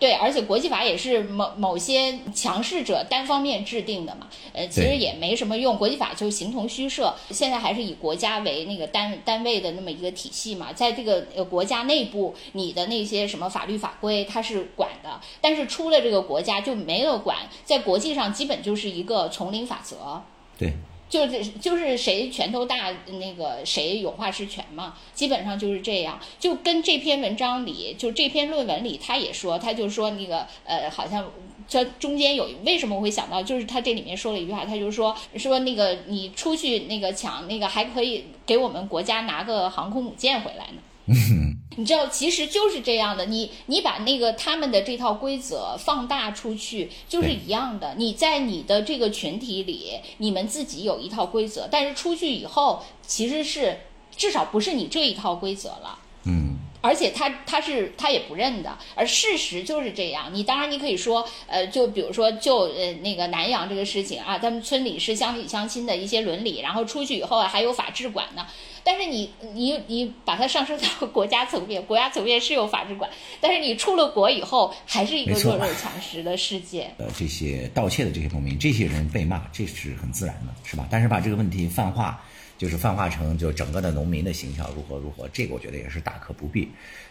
[0.00, 7.12] 对，而且国际法也是某某些强势者单方面制定的嘛，呃，其实也没什么用，国际法就形同虚设。
[7.30, 20.22] 现在还是以国家为那个单单位的那么一个体系嘛，在这个呃国家内部，你的那些什么法律法规它是管的，但是出了这个国家就没有管，在国际上基本就是一个丛林法则。
[20.56, 20.74] 对，
[21.08, 26.20] 就是就是谁拳头大，那个谁有话事权嘛，基本上就是这样。
[26.38, 31.24] 就跟这篇文章里，就这篇论文里，他也说，他就说那个呃，好像
[31.66, 40.82] 这中间有为什么我会想到，就是他这里面说了一句话，他就说说那个你出去那个抢那个还可以给我们国家拿个航空母舰回来呢。
[41.78, 43.26] 你知道，其实就是这样的。
[43.26, 47.94] 你你把那个他们的这套规则放大出去，就是一样的。
[47.96, 53.78] 你在你的这个群体里，你们自己有一套规则，但是出去以后，其实是
[54.16, 55.96] 至少不是你这一套规则了。
[56.24, 60.34] 嗯，而且他他是他也不认的，而事实就是这样。
[60.34, 68.44] 你当然你可以说，呃，就比如说就呃那个南阳这个事情啊，他们村里是乡里乡亲的一些伦理，然后出去以后还有法制管呢。
[68.88, 76.90] 但是你你你把它上升到国家层面，国家层面是有法治管，但是你出了国以后，还是一个弱肉强食的世界。
[76.96, 80.88] 呃，这些盗窃的这些农民，这些人被骂，这是很自然的，是吧？
[80.90, 82.18] 但是把这个问题泛化，
[82.56, 86.62] 就是泛化成就整个的农民的形象如何如何，这个我觉得也是大可不必。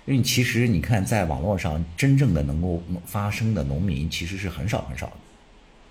[0.08, 5.18] 因为其实你看，在网络上真正的能够发声的农民其实是很少很少的，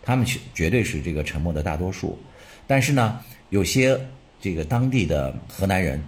[0.03, 2.19] 他们绝绝对是这个沉默的大多数。
[2.67, 3.21] 但是呢，
[3.51, 3.97] 有些
[4.41, 6.03] 这个当地的河南人，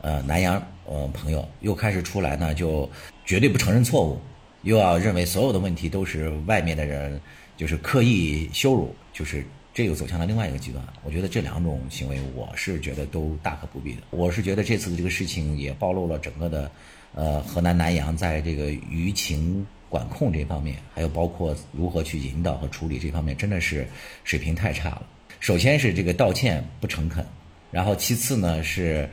[0.00, 2.88] 呃，南阳呃朋友又开始出来呢，就
[3.24, 4.18] 绝对不承认错误，
[4.62, 7.20] 又要认为所有的问题都是外面的人
[7.56, 10.84] 就是刻意羞辱，就是这个走向了另外一个极端。
[11.04, 14.02] 我觉得这两种行为，我是觉得都大可不必的。
[14.10, 16.70] 我是觉得这次的这个事情也暴露了整个的，
[17.14, 23.86] 呃，河南南阳在这个舆情管控这方面，还有包括如何去引导和处理这方面，真的是
[24.24, 25.06] 水平太差了。
[25.40, 27.24] 首先是这个道歉不诚恳，
[27.74, 29.10] 然后其次呢是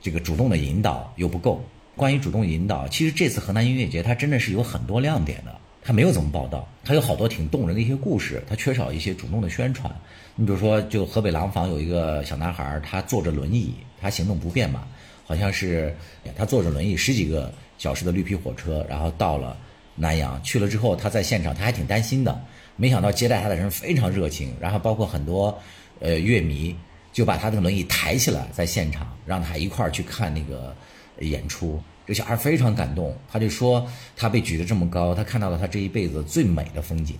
[0.00, 1.62] 这个主动的引导又不够。
[1.94, 9.94] 关于主动引导，其实这次河南音乐节它真的是有很多亮点的，它没有怎么报道，它有好多挺动人的一些故事，它缺少一些主动的宣传。
[10.36, 14.86] 你比如说，就河北廊坊有一个小男孩，他坐着轮椅，他行动不便嘛，
[15.26, 15.94] 好像是
[16.34, 19.54] 他坐着轮椅十几个小时的绿皮火车，然后到了
[19.96, 22.40] 南阳，去了之后他在现场他还挺担心的，
[22.76, 25.58] 没想到接待他的人非常热情，然后包括很多
[25.98, 26.74] 呃乐迷
[27.18, 30.72] 就把他的轮椅抬起来，在现场让他一块儿去看那个
[31.18, 31.82] 演出。
[32.06, 33.84] 这小孩非常感动，他就说
[34.16, 37.16] 他被举得这么高，他看到了他这一辈子最美的风景。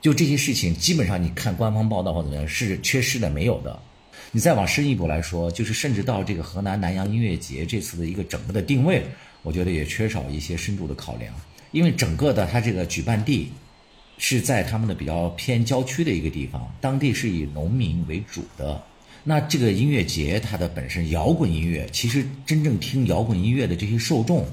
[0.00, 3.80] 就这些事情，基本上你看官方报道或怎么样是缺失的，没有的。
[4.32, 9.04] 你再往深一步来说，就是甚至到这个河南南阳音乐节这次的一个整个的定位，
[9.42, 11.32] 我觉得也缺少一些深度的考量，
[11.70, 13.52] 因为整个的它这个举办地
[14.18, 18.82] 是在他们的比较偏郊区的一个地方，当地是以农民为主的。
[19.22, 24.46] 那这个音乐节它的本身摇滚音乐，其实真正听摇滚音乐的这些受众，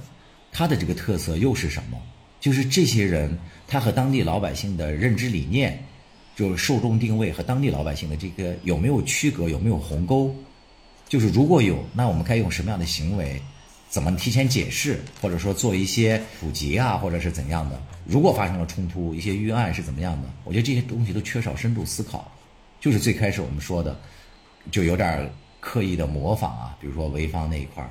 [0.52, 1.98] 它的这个特色又是什么？
[2.40, 3.38] 就是这些人
[3.68, 5.84] 他和当地老百姓的认知理念，
[6.36, 10.34] 就是受众定位和当地老百姓的这个有没有区隔，有没有鸿沟？
[11.10, 13.42] 就是如果有，那我们该用什么样的行为？
[13.90, 17.82] 怎么提前解释，或者说做一些普及啊，或者是怎样的？
[18.06, 20.30] 如果发生了冲突，一些预案是怎么样的？
[20.44, 22.30] 我觉得这些东西都缺少深度思考。
[22.80, 24.00] 就是最开始我们说的，
[24.72, 27.90] 就有点刻意的模仿啊，比如说潍坊那一块儿，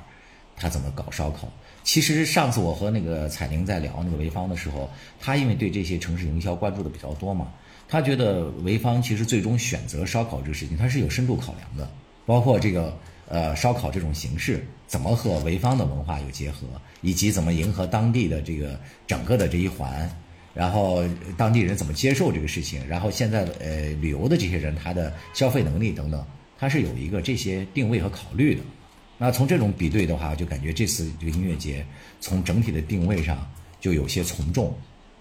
[0.55, 1.47] 他怎么搞烧烤？
[1.83, 7.51] 其实上次我和那个彩玲在聊那个潍坊的时候，他因为对这些城市营销关注的比较多嘛，
[7.87, 11.89] 他觉得潍坊其实最终选择烧烤这个事情，他是有深度考量的，
[12.25, 12.97] 包括这个。
[13.29, 16.65] 呃，烧烤这种形式怎么和潍坊的文化有结合，
[17.01, 20.09] 以及怎么迎合当地的这个整个的这一环，
[20.53, 21.03] 然后
[21.35, 26.25] 当地人怎么接受这个事情，然后现在呃旅游的这些人他的消费能力等等，
[26.57, 28.61] 它是有一个这些定位和考虑的。
[29.17, 31.85] 那从这种比对的话，就感觉这次这个音乐节
[32.19, 33.49] 从整体的定位上
[33.79, 34.75] 就有些从众，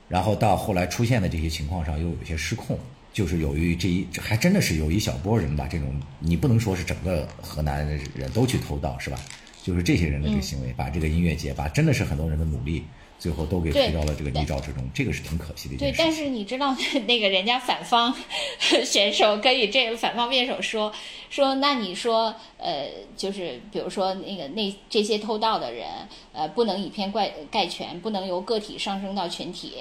[0.08, 2.78] 然后到后来出现的这些情况上又有些失控。
[3.12, 9.18] 就是由于这一，还真的是有一小波人吧，这种你不能说是整个河南人都去偷盗，是吧？
[9.66, 12.84] 就是这些人的这个行为，把这个音乐节，把真的是很多人的努力。
[13.18, 15.96] 最后都给推到了这个泥沼之中，这个是挺可惜的一件事。
[15.96, 16.76] 对，但是你知道
[17.08, 18.14] 那个人家反方
[18.84, 20.92] 选手跟以这个反方辩手说
[21.30, 22.86] 说，那你说呃，
[23.16, 25.86] 就是比如说那个那这些偷盗的人
[26.34, 29.72] 呃，不能以偏概概全，不能由个体上升到群体，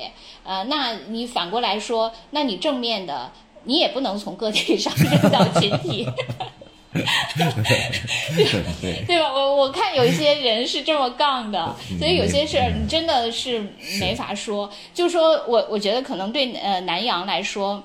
[0.46, 3.34] 呃，那你反过来说，那你正面的
[3.66, 6.08] 你也不能从个体上升到群体。
[9.08, 9.32] 对吧？
[9.34, 13.66] 我我看有一些人是这么杠的，所以有些事儿你真的是
[14.00, 14.72] 没法说。
[14.94, 17.84] 就说我我觉得可能对呃南阳来说。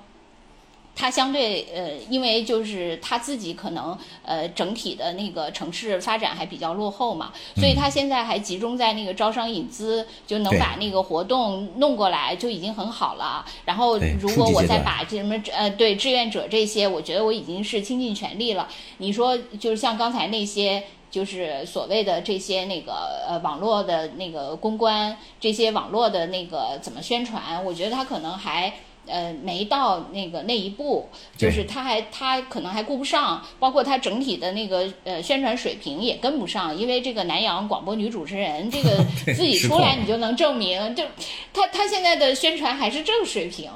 [1.01, 13.43] 它相对呃，因为就是它自己可能呃整体的那个城市发展还比较落后嘛，所以它现在还集中在那个招商引资，就能把那个活动弄过来就已经很好了。
[13.65, 18.69] 然后如果我再把这什么呃对志愿者这些，我觉得我已经是倾尽全力了。
[18.99, 28.75] 你说就是像刚才那些就是所谓的这些那个呃网络的那个公关，这些网络的那个怎么宣传，我觉得他可能还。
[29.11, 39.05] 呃，没到那个那一步，就是他还他可能还顾不上，包括他整体的那个呃宣传水平也跟不上，因为这个南阳广播女主持人这个
[39.35, 41.05] 自己出来你就能证明，就
[41.53, 43.71] 他他现在的宣传还是这个水平。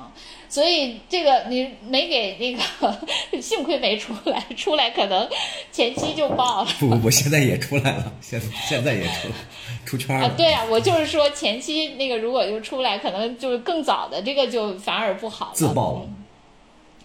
[0.47, 2.97] 所以这个你没给那个，
[3.43, 5.29] 幸亏没出来，出来可能
[5.73, 6.69] 前期就爆了。
[6.79, 9.29] 不不不，现在也出来了，现现在也出
[9.85, 10.27] 出圈了。
[10.27, 15.53] 啊，对啊，我就是说前期那个如果就出来，可能就是更早的这个就反而不好了。
[15.55, 16.09] 自爆了。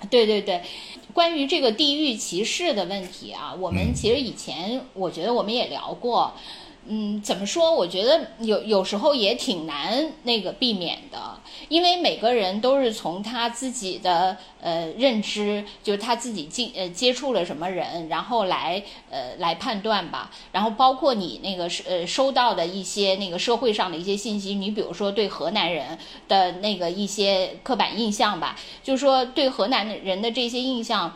[0.10, 0.62] 对对对，
[1.14, 6.34] 关于这个地域歧视的问题啊，我们其实以前我觉得我们也聊过。
[6.38, 6.69] 嗯，
[7.22, 7.72] 怎么说？
[7.72, 18.82] 我觉得有有时候也挺难那个避免的，因为每个人都是从他自己的呃认知，就是他自己进呃接触了什么人，然后来
[19.12, 20.32] 呃来判断吧。
[20.52, 25.96] 然后包括你那个呃收到的一些那个社会上的一些信息，你比如说对河南人
[26.28, 31.16] 的那个一些刻板印象吧，就是说对河南人的这些印象，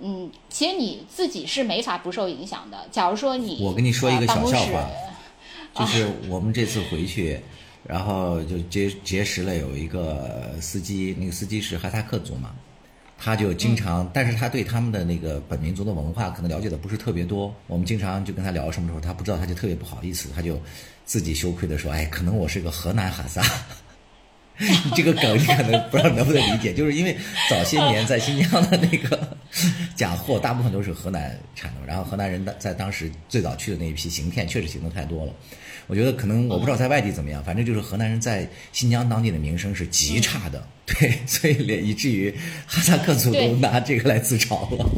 [0.00, 2.86] 嗯，其实你自己是没法不受影响的。
[2.90, 4.86] 假如说你我跟你说一个小笑话。
[5.74, 7.38] 就是我们这次回去，
[7.86, 12.54] 然后就结结识了有一个司机，那个司机是哈萨克族嘛，
[13.18, 17.54] 他就经常，但是他对他们的那个本民族的文化可能了解的不是特别多。
[17.66, 20.60] 我们经常就跟他聊什么时候，他不知道，他就特别不好意思，他就
[21.04, 23.42] 自己羞愧的说：“哎，可能我是个河南哈萨。”
[24.94, 27.16] 这个梗你可能不知道能不能理解，就是因为
[27.50, 29.36] 早些年在新疆的那个
[29.96, 35.32] 假货大部分都是河南产的，然后河南人在当时最早去的那一批行骗确实行的太多了。
[35.86, 42.34] 我觉得可能我不知道在外地怎么样，反正就是河南人在新疆当地的名声是极差的，对，所以连以至于
[42.66, 44.88] 哈萨克族都拿这个来自嘲了。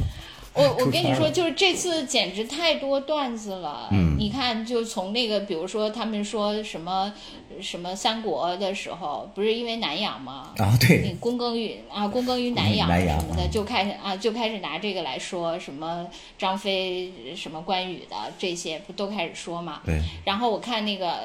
[0.57, 3.89] 我 我跟你说，就是这次简直太多段子了。
[3.93, 7.13] 嗯，你看，就从那个，比如说他们说什么
[7.61, 10.55] 什么三国的时候，不是因为南阳吗？
[10.57, 16.07] 啊，对，躬耕于啊，躬耕于南阳什么的，就开始啊，就开始拿这个来说什么
[16.39, 19.83] 张飞什么关羽的这些，不都开始说嘛？
[19.85, 20.01] 对。
[20.25, 21.19] 然后我看那个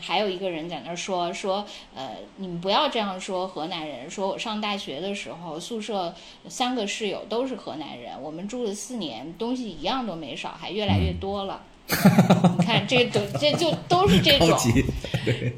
[0.00, 1.62] 还有一个人在那说说，
[1.94, 4.08] 呃，你们不要这样说河南人。
[4.08, 6.14] 说我上大学的时候，宿舍
[6.48, 8.77] 三个室友都是河南人，我们住的。
[8.78, 11.62] 四年东西一样都没少，还越来越多了。
[11.88, 14.58] 你看，这都这就都是这种，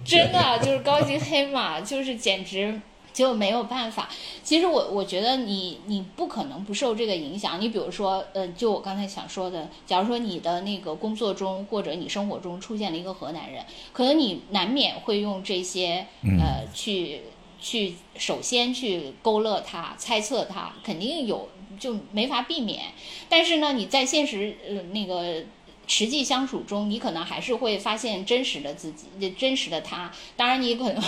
[0.05, 2.81] 真的就是高级黑马，就是简直
[3.13, 4.09] 就没有办法。
[4.45, 7.61] 其实我我觉得你你不可能不受这个影响。
[7.61, 16.07] 你比如说，呃，就我刚才想说的，假如说你的那个工作中或者你生活中出现了一个河南人，可能你难免会用这些
[16.39, 17.23] 呃去
[17.61, 21.49] 去首先去勾勒他、猜测他，肯定有
[21.81, 22.83] 就没法避免。
[23.29, 25.43] 但是呢，你在现实呃那个。
[25.93, 30.09] 实际相处中，你可能还是会发现真实的自己，真实的他。
[30.37, 31.03] 当然，你可能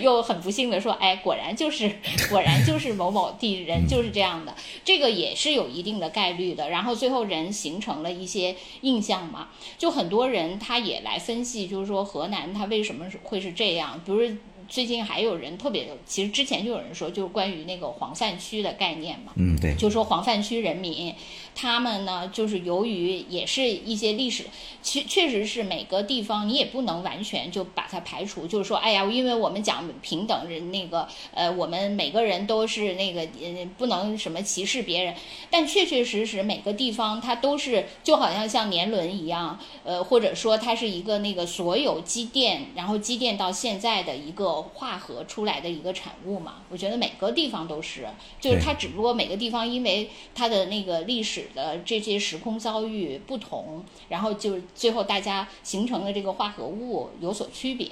[0.00, 1.98] 又很不幸的说，哎，果然就是，
[2.30, 4.56] 果然就是某某地人就是这样的。
[4.86, 6.70] 这个也是有一定的概率的。
[6.70, 14.34] 然后最后人形成了一些印象嘛，就很多人他也来分析，就是说河南他为什么会是这样，比如。
[14.72, 21.14] 最近还有人特别，其实之前就有人说，就是关于那个黄泛区的概念嘛，嗯，对，就说黄泛区人民，
[21.54, 24.44] 他们呢，就是由于也是一些历史，
[24.82, 35.14] 确确实是每个地方你也不能完全就把它排除，就是说，哎呀，因为我们讲平等人那个，呃，我们每个人都是那个，嗯，不能什么歧视别人，
[35.50, 44.62] 但确确实实每个地方它都是就好像像年轮一样，呃，或者说它是一个那个所有积淀，然后积淀到现在的一个。
[44.74, 48.06] 化合出来的一个产物嘛，我觉得每个地方都是，
[48.40, 57.90] 就是它只不过每个地方因为它的那个历史的这些时空遭遇不同，然后就最后大家形成的这个化合物有所区别。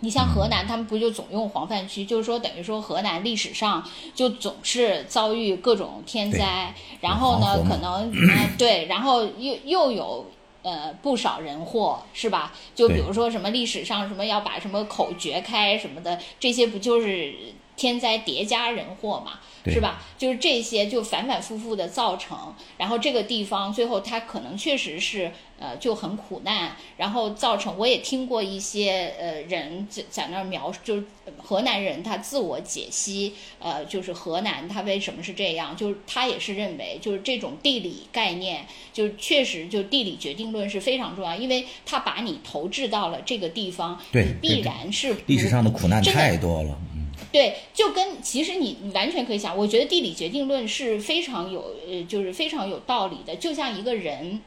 [0.00, 3.82] 你像河南，他们不就总用黄泛区，就是说等于说河南历史上
[4.14, 10.26] 就总是遭遇各种天灾，然后呢可能啊 对，然后又又有。
[10.62, 12.52] 呃，不少人祸是吧？
[12.74, 17.32] 就比如说什么历史上什么要把什么口掘开什么的，这些不就是
[17.76, 19.40] 天灾叠加人祸嘛？
[19.68, 20.00] 是吧？
[20.16, 31.04] 就是这些就反反复复的造成，然后这个地方最后它可能确实是呃就很苦难，然后造成我也听过一些呃人在在那儿描述，就是
[31.36, 46.78] 河南人他自我解析，呃就是河南他为什么是这样，就是他也是认为就是这种地理概念，就是确实就地理决定论是非常重要，因为他把你投掷到了这个地方，对，必然是历史上的苦难太多了。
[47.32, 53.36] 对，就跟其实你完全可以想，我觉得地理决定论是非常有呃，就是非常有道理的。
[53.36, 54.40] 就像一个人，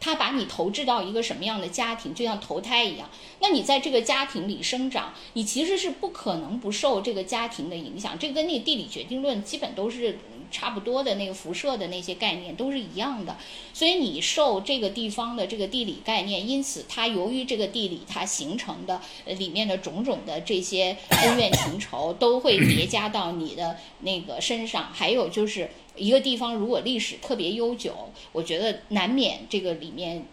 [0.00, 3.08] 他把你投掷到一个什么样的家庭，就像投胎一样，
[3.40, 8.18] 那你在这个家庭里生长，你其实是不可能不受这个家庭的影响。
[8.18, 10.18] 这跟那个地理决定论基本都是。
[10.54, 13.36] 差不多的那个辐射的那些概念都是一样的，
[13.72, 24.90] 所以你受这个地方的这个地理概念，因此它由于这个地理它形成的里面的种种的这些恩怨情仇都会叠加到你的那个身上。
[24.92, 30.24] 还有就是一个地方如果历史特别悠久，我觉得难免这个里面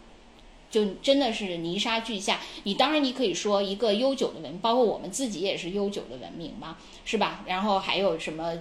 [0.70, 2.40] 就真的是泥沙俱下。
[2.66, 7.44] 你当然你可以说一个悠久的文，包括我们自己也是悠久的文明嘛，是吧？
[7.48, 8.54] 然后还有什么？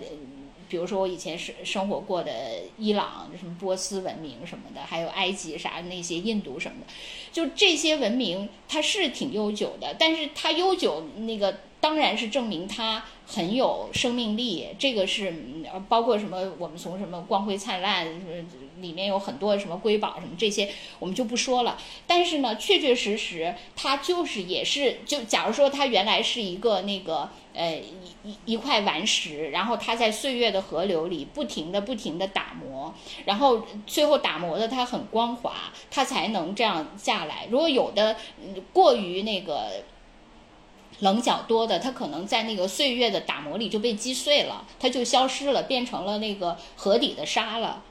[0.71, 2.33] 比如说我以前生生活过的
[2.79, 6.93] 伊朗、什么波斯文明什么的，还有埃及啥那些印度什么的，
[7.33, 15.35] 就这些文明它是挺悠久的，但是它悠久那个当然是证明它很有生命力，这个是
[15.89, 18.07] 包括什么我们从什么光辉灿烂
[18.81, 27.31] 里面有很多什么瑰宝什么这些我们就不说了，但是呢，确确实实它就是也是就假如说它原来是一个那个。
[27.53, 27.83] 呃，
[28.23, 37.49] 一一块顽石，然后它在岁月的河流里不停的、不停的打磨，然后最后打磨的它很光滑，它才能这样下来。
[37.51, 38.15] 如果有的
[38.73, 39.83] 过于那个
[41.01, 47.83] 棱角多的，它可能在那个岁月的打磨里就被击碎了，它就消失了，变成了那个河底的沙了。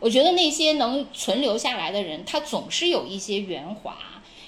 [0.00, 3.96] 我觉得那些能存留下来的人，他总是有一些圆滑。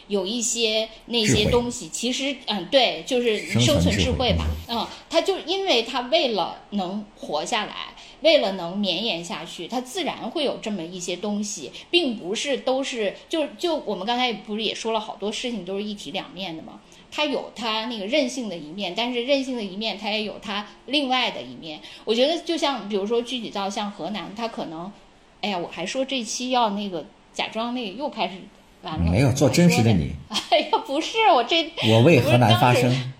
[0.08, 16.80] 有一些那些东西，其实嗯，对，就是生存智慧吧，嗯，他就因为他为了能活下来，为了能绵延下去，他自然会有这么一些东西，并不是都是就就我们刚才不是也说了好多事情都是一体两面的吗？
[17.16, 21.80] 他有他那个任性的一面，但是任性的一面他也有他另外的一面。
[22.04, 24.92] 我觉得就像比如说具体到像河南，他可能，
[25.40, 28.34] 哎呀，我还说这期要那个假装那个又开始
[28.82, 29.10] 完了。
[29.10, 30.12] 没有做真实的你。
[30.50, 31.72] 哎呀，不是我这。
[31.90, 33.14] 我为河南发声，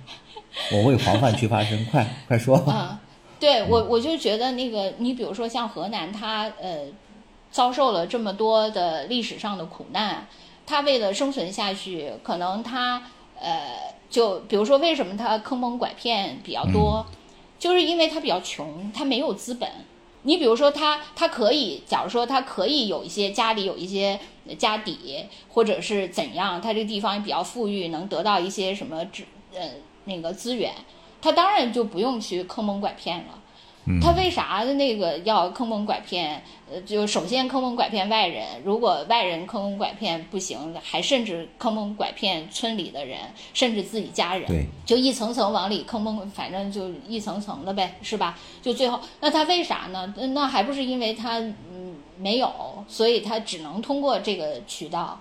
[0.73, 2.62] 我为黄泛区发声，快快说。
[2.68, 2.98] 嗯，
[3.40, 6.81] 对我我就觉得那个，你比如说像河南，它呃
[7.51, 10.28] 遭受了这么多的历史上的苦难，
[10.66, 13.02] 它为了生存下去，可能它
[13.40, 17.04] 呃就比如说为什么他坑蒙拐骗比较多，
[17.58, 19.68] 就是因为他比较穷，他没有资本。
[20.22, 24.18] 你比如说他，他可以，假如说他可以有一些家里有一些
[24.58, 29.22] 家底，或者是怎样，他这个地方也比较富裕，能得到一些什么资
[29.54, 29.70] 呃
[30.04, 30.72] 那个资源，
[31.22, 33.38] 他当然就不用去坑蒙拐骗了。
[34.00, 36.42] 他为啥那个要坑蒙拐骗？
[36.68, 43.20] 呃，就首先坑蒙拐骗外人，如果外人坑蒙拐骗不行，还甚至坑蒙拐骗村里的人，
[43.54, 48.36] 甚至自己家人，对，就一层层往里坑蒙，反正就一层层的呗，是吧？
[48.60, 50.12] 就最后，那他为啥呢？
[50.34, 55.20] 那还不是因为他嗯没有，所以他只能通过这个渠道，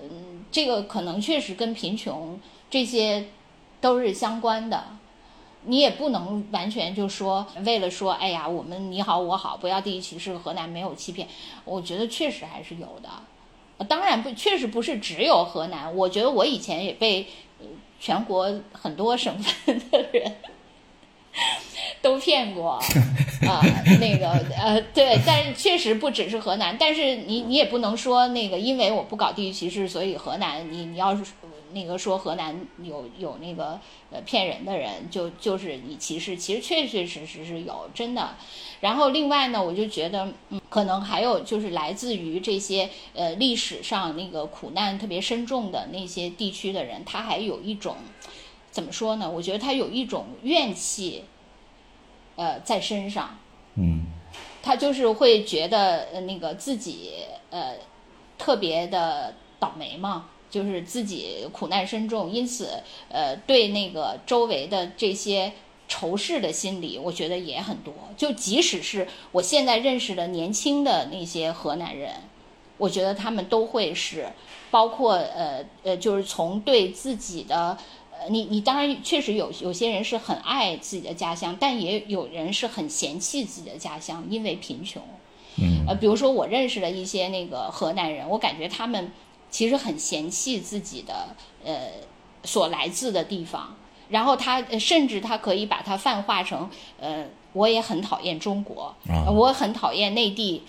[0.00, 2.40] 嗯，这个可能确实跟贫穷
[2.70, 3.26] 这些
[3.82, 4.82] 都是相关的。
[5.66, 11.28] 你也不能完全就说为了说，哎呀，我们你好我好，不要地域歧视，河南没有欺骗，
[11.64, 13.08] 我觉得确实还是有的。
[13.84, 15.94] 当然不，确实不是只有河南。
[15.94, 17.26] 我觉得我以前也被
[18.00, 20.36] 全国很多省份的人
[22.06, 22.78] 都骗过
[23.48, 23.60] 啊，
[24.00, 26.76] 那个呃，对，但是确实不只是河南。
[26.78, 31.24] 但是你你也不能说那个，因为我不搞地域歧视，所以河南你你要是。
[31.72, 33.78] 那个说河南有有那个
[34.10, 38.34] 呃骗人的人，就就是你歧视，其实确确实实是有真的。
[38.80, 47.96] 然后另外呢，我就觉得，嗯，可能还有就是来自于这些呃历史上那个苦难特别深重的那些地区的人，他还有一种
[48.70, 49.28] 怎么说呢？
[49.28, 51.24] 我觉得他有一种怨气，
[52.36, 53.38] 呃，在身上，
[53.74, 54.06] 嗯，
[54.62, 57.74] 他就是会觉得呃那个自己呃
[58.38, 60.26] 特别的倒霉嘛。
[60.48, 65.52] 就是自己苦难深重，因此，呃，对那个周围的这些
[65.88, 67.92] 仇视的心理，我觉得也很多。
[68.16, 72.12] 就即使是我现在认识的年轻的那些河南人，
[72.78, 74.28] 我觉得他们都会是，
[74.70, 77.78] 包括呃呃，就是从对自己的，呃，
[78.28, 85.02] 你你当然确实有有些人是很爱自己的家乡，但也有人是很嫌弃自己的家乡，因为贫穷。
[85.58, 85.84] 嗯。
[85.88, 89.12] 呃，比如说我认识的一些那个河南人，我感觉他们。
[89.48, 91.28] 其实很嫌弃自己的
[91.64, 91.92] 呃
[92.42, 93.74] 所来自的地方，
[94.10, 98.92] 然后他甚至他可以把它泛化成呃我也很讨厌中国，
[99.32, 100.62] 我很讨厌内地，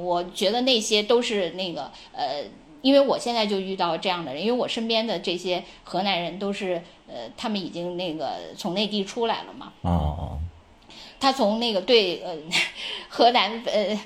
[0.00, 2.44] 我觉得那些都是那个呃，
[2.82, 10.38] 因为我现在就遇到这样的人，因为我身边的这些河南人都是呃他们已经那个从内地出来了嘛，哦哦，
[11.18, 12.34] 他从那个对呃
[13.08, 13.98] 河南呃。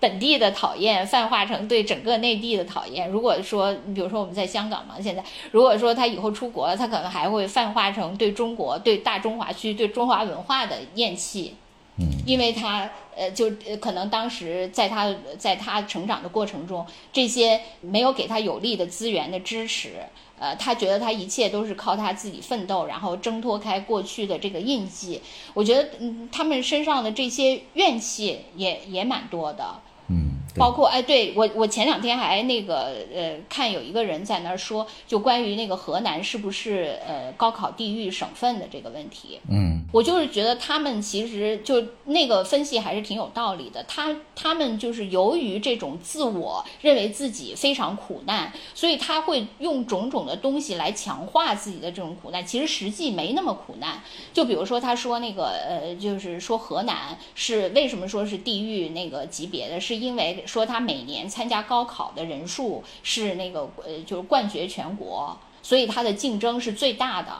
[0.00, 3.06] 本地的讨厌泛化成对整个内地的讨厌。
[3.10, 11.54] 如果说，你比如说我们在香港嘛，现在如果说他以后出国了，他可能还会泛化成对中国、对大中华区、对中华文化的厌弃。
[11.98, 12.88] 嗯，因为他
[13.20, 19.90] 呃，就可能当时在他在他成长的过程中，这些没有给他有利的资源的支持，
[20.38, 25.20] 呃，他觉得他一切都是靠他自己奋斗，然后挣脱开过去的这个印记。
[25.52, 29.82] 我觉得，嗯，他们身上的这些怨气也也蛮多的。
[30.08, 39.38] 嗯，包括哎，对我我前两天还那个呃，看有一个人在那儿说，就关于那个河南是不是呃高考地域省份的这个问题。
[39.48, 43.84] 嗯，我就是觉得他们其实就那个分析还是挺有道理的。
[43.84, 52.44] 他他们就是由于这种自我认为自己非常苦难，所以他会用种种的东西来强化自己的这种苦难。
[52.44, 54.02] 其实实际没那么苦难。
[54.32, 60.00] 就比如说他说那个呃，就是说河南是为什么说是地域那个级别的，是。
[60.00, 67.32] 因为说他每年参加高考的人数是那个呃，就是冠绝全国，所以他的竞争是最大的。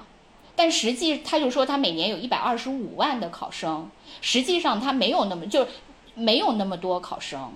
[0.57, 3.91] 但实际他就说他每年有一百二十五万的考生，
[4.21, 5.67] 实际上他没有那么就
[6.15, 7.53] 没有那么多考生，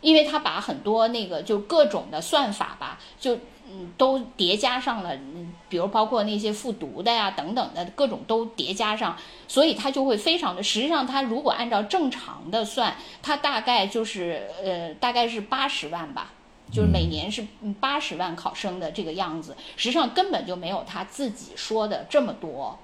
[0.00, 3.38] 因为他把很多那个就各种的算法吧，就。
[3.70, 9.16] 嗯，都叠加上了，嗯，比如包括那些复读的呀，等等的各种都叠加上，
[9.46, 10.62] 所以它就会非常的。
[10.62, 16.32] 实际上，它如果按照正常的算，它大概就是呃，大概是八十万吧，
[16.72, 17.46] 就是每年是
[17.78, 19.56] 八十万考生的这个样子。
[19.76, 22.78] 实际上根本就没有他自己说的这么多。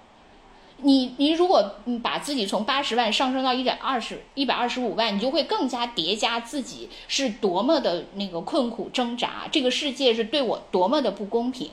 [0.84, 11.70] 你你如果把自己从八十万上升到一百二十一百二十五万，你就会更加叠加自己是多么的那个困苦挣扎，这个世界是对我多么的不公平。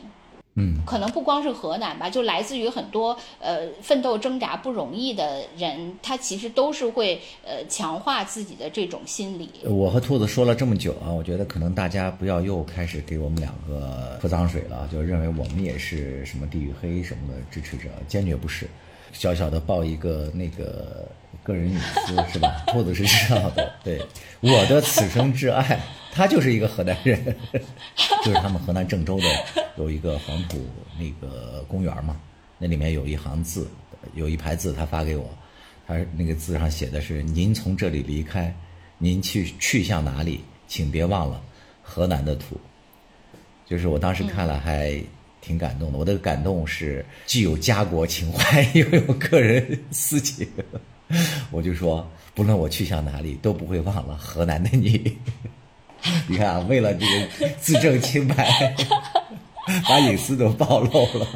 [0.55, 9.49] 嗯，可能不光是河南吧，就来自于很多呃奋斗挣扎不容易的人，他其实都是会呃强化自己的这种心理。
[9.63, 18.67] 我和兔子说了这么久啊，我觉得可能大家不要又开始给我们两个泼脏水了，就认为我们也是什么地域黑什么的支持者，坚决不是。
[19.11, 21.07] 小小的报一个那个
[21.43, 22.63] 个人隐私 是吧？
[22.67, 23.71] 兔子是知道的。
[23.83, 24.01] 对，
[24.39, 25.79] 我的此生挚爱，
[26.11, 27.35] 他就是一个河南人，
[28.23, 29.25] 就是他们河南郑州的
[29.77, 30.59] 有一个黄埔
[30.97, 32.19] 那个公园嘛，
[32.57, 33.67] 那里面有一行字，
[34.15, 35.29] 有一排字，他发给我，
[35.87, 38.53] 他那个字上写的是：“您从这里离开，
[38.97, 41.41] 您去去向哪里，请别忘了
[41.81, 42.59] 河南的土。”
[43.67, 45.01] 就是我当时看了还
[45.41, 45.97] 挺感动的。
[45.97, 50.47] 我的感动是既有家国情怀， 又有个人私情。
[51.51, 55.17] 我就说，不论我去向哪里，都不会忘了河南的你。
[56.27, 58.75] 你看啊，为了这个自证清白，
[59.89, 61.27] 把隐私都暴露了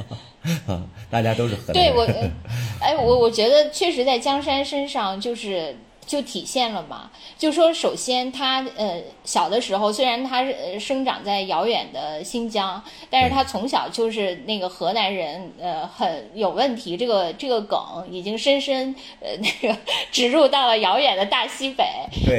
[0.67, 0.85] 啊！
[1.09, 1.93] 大家都是河南人。
[1.93, 2.03] 对我，
[2.79, 5.75] 哎，我我觉得确实在江山身上就是。
[6.05, 17.79] 就体现了嘛，就说首先他呃小的时候虽然他呃生长在遥远的新疆，但是他从小就是那个河南人，呃很有问题，这个这个梗
[18.09, 19.77] 已经深深呃那个
[20.11, 21.83] 植入到了遥远的大西北。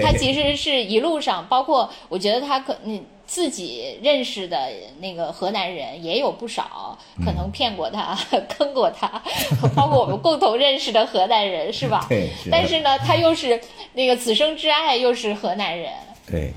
[0.03, 3.05] 他其实是一路上，包括我觉得他可嗯。
[3.27, 4.69] 自己认识的
[5.01, 8.17] 那个河南人也有不少，可能骗过他、
[8.49, 9.21] 坑过他，
[9.75, 12.07] 包括我们共同认识的河南人，是吧？
[12.09, 12.31] 对。
[12.51, 13.61] 但是呢，他又是
[13.95, 15.93] 那个此生挚爱，又是河南人。
[16.31, 16.53] 对。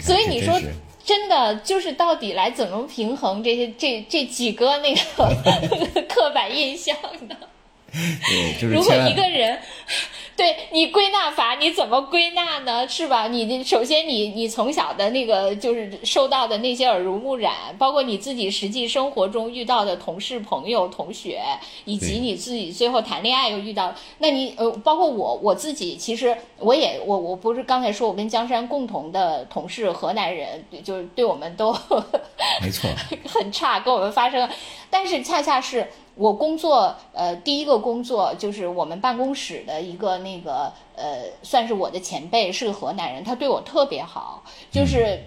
[0.00, 0.60] 所以你说，
[1.04, 5.00] 真的就是到底来怎么平衡这些这这几个那个
[6.08, 6.96] 刻板印象
[7.28, 7.36] 呢？
[7.92, 9.58] 对，就是如果一个人。
[10.40, 12.88] 对你归纳法你怎么归纳呢？
[12.88, 13.28] 是吧？
[13.28, 21.42] 你首先你你从小的那个就是受到的那些耳濡目染，包括你自己实际生活中遇到的同事、朋友、同学，
[21.84, 31.70] 以及你自己最后谈恋爱又遇到，那你呃，包括我我自己，其实我也我我不是刚才说我跟江山共同的同事河南人，就是对我们都
[32.62, 32.88] 没错
[33.28, 34.48] 很差，跟我们发生，
[34.90, 35.88] 但是恰恰是。
[36.16, 44.42] 我工作，呃，第一个工作就是我们办公室的一个那个，呃，算是我的前辈，是个河南人，他对我特别好。
[44.70, 45.18] 就是，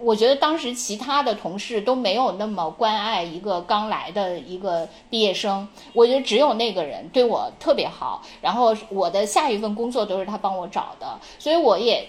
[0.00, 8.22] 我觉得当时其他的同事都没有那么关爱一个刚来的一个毕业生，我觉得只有那个人对我特别好。
[8.40, 12.08] 然后我的下一份工作都是他帮我找的，所以我也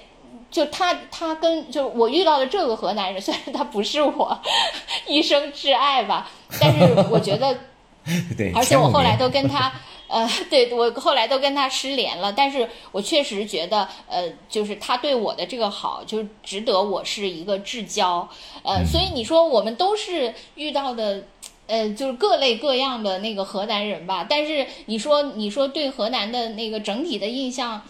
[0.52, 4.40] 就他他跟就我遇到的这个河南人，虽然他不是我
[5.08, 7.56] 一生挚爱吧，但是我觉得。
[8.36, 9.72] 对，而且我后来都跟他，
[10.08, 12.34] 呃， 对我后来都跟他失联了。
[12.34, 18.28] 但是我确实觉得，呃，就是他对我的这个好，就值得我是一个至交。
[18.64, 21.26] 呃，所以你说我们都是遇到的，
[21.68, 24.26] 呃，就是各类各样的那个河南人吧。
[24.28, 27.84] 但是你说，你说对河南的那个整体的印象，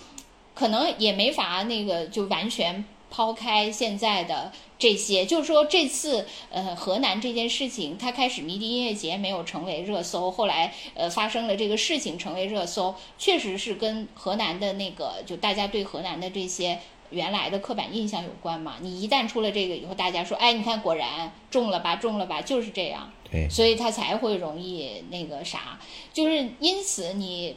[0.59, 2.83] 可能也没法那个就完全。
[3.11, 16.77] 抛开现在的这些，就是说这次呃河南这件事情，它开始迷笛音乐节没有成为热搜，后来呃发生了这个事情成为热搜，确实是跟河南的那个就大家对河南的这些
[17.09, 18.75] 原来的刻板印象有关嘛。
[18.79, 23.11] 你一旦出了这个以后，大家说，哎，你看果然中了吧，中了吧，就是这样。
[23.31, 25.79] 对，所以他才会容易那个啥，
[26.13, 27.55] 就是因此你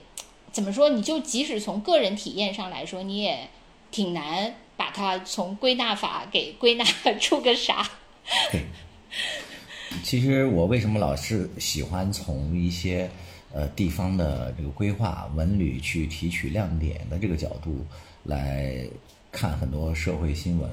[0.53, 3.49] 怎么说，你就即使从个人体验上来说，你也
[3.91, 4.55] 挺难。
[4.75, 6.85] 把它从归纳法给归纳
[7.21, 7.89] 出个啥？
[8.51, 8.63] 对，
[10.03, 13.09] 其实我为什么老是喜欢从一些
[13.53, 17.87] 呃地方的这个规划文旅去提取亮点的这个角度
[18.25, 18.85] 来
[19.31, 20.69] 看很多社会新闻，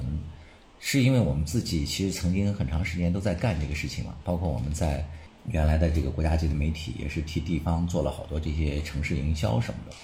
[0.80, 5.06] 是因为我们自己其实曾经很长时间都在干这个事情嘛，包括我们在
[5.50, 9.96] 原来的这个国家级的媒体也是替地方做了好多这些城市营销什么的。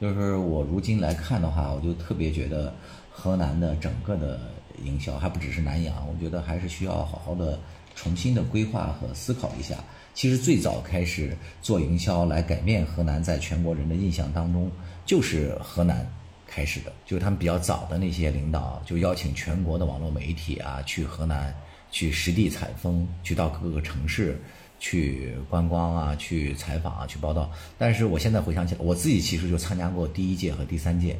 [0.00, 2.74] 就是我如今来看的话，我就特别觉得。
[3.18, 4.38] 河南的整个的
[4.84, 7.58] 营销还不只是南阳，我觉得还是需要好好的
[7.94, 9.74] 重新的规划和思考一下。
[10.12, 14.70] 其实最早开始做营销来改变河南在全国人的印象当中，
[15.06, 16.06] 就是河南
[16.46, 21.54] 开始的，就是他们比较早的那些领导就邀请全国的网络媒体啊去河南
[21.90, 24.38] 去实地采风，去到各个城市
[24.78, 27.50] 去观光啊，去采访啊，去报道。
[27.78, 31.16] 但是我现在回想起来，我自己其实就参加过第一届和第三届。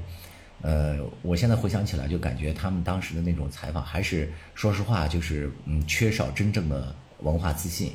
[0.62, 7.92] 呃，我现在回想起来，就感觉他们当时的那种采访，还是说实话，就是嗯，缺少真正的文化自信。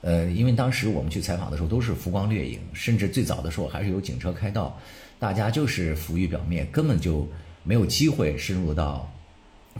[0.00, 4.78] 呃，因为当时我们去采访的时候都是浮光掠影，甚至最早的时候还是有警车开道，
[5.18, 7.28] 大家就是浮于表面，根本就
[7.64, 9.12] 没有机会深入到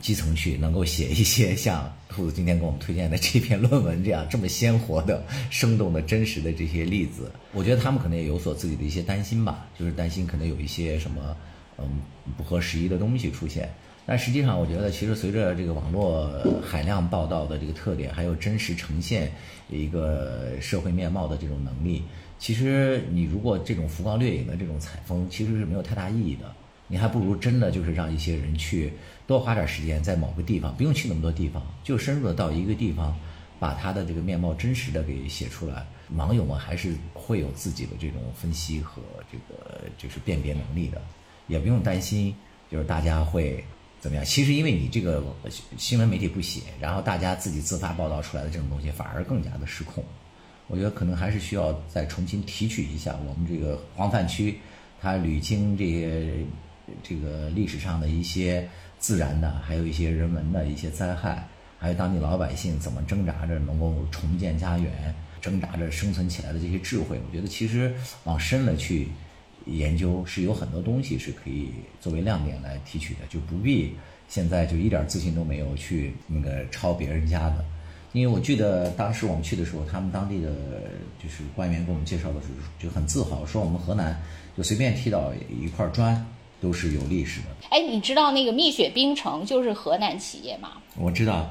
[0.00, 7.30] 基层去，能够写一些像兔子今天给我们推荐的这篇论文这样这么鲜活的、生动的、真实的这些例子。
[7.52, 11.36] 我觉得他们可能也有所自己的一些担心吧，就是担心可能有一些什么。
[11.80, 12.02] 嗯，
[12.36, 13.72] 不合时宜的东西出现，
[14.04, 16.28] 但实际上，我觉得其实随着这个网络
[16.60, 19.30] 海量报道的这个特点，还有真实呈现
[19.70, 22.02] 一个社会面貌的这种能力，
[22.36, 26.52] 其实你如果这种浮光掠影的这种采风，其实是没有太大意义的。
[26.88, 28.92] 你还不如真的就是让一些人去
[29.28, 33.14] 多花点时间，在某个地方，不用去那么多地方，就深入的到一个地方，
[33.59, 35.86] 把他的这个面貌真实的给写出来。
[36.16, 40.98] 网友们还是会有自己的这种分析和这个就是辨别能力的。
[41.46, 42.34] 也不用担心，
[42.70, 43.62] 就是大家会
[44.00, 44.24] 怎么样？
[44.24, 45.22] 其实因为你这个
[45.76, 50.02] 新闻媒体不写，然后大家自己自发报道出来的这种东西，反而更加的失控。
[50.68, 54.59] 我觉得可能还是需要再重新提取一下我们这个黄泛区，
[55.02, 56.32] 它屡经这些
[57.02, 58.66] 这个历史上的一些
[58.98, 61.46] 自然的，还有一些人文的一些灾害，
[61.78, 67.94] 还有当地老百姓怎么挣扎着能够重建家园，挣扎着生存起来的这些智慧，我觉得其实
[68.24, 69.08] 往深了去
[69.66, 71.70] 研究，是有很多东西是可以
[72.00, 73.94] 作为亮点来提取的，就不必
[74.28, 77.64] 现在就一点自信都没有去那个抄别人家的。
[78.14, 80.50] 因为我记得当时我们去的时候，他们当地的
[81.22, 84.18] 就是官员给我们介绍的时候，就很自豪说我们河南
[84.56, 86.26] 就随便踢到一块砖
[86.60, 87.47] 都是有历史的。
[87.70, 90.72] 哎，你知道那个蜜雪冰城就是河南企业吗？
[90.97, 91.51] 我知道。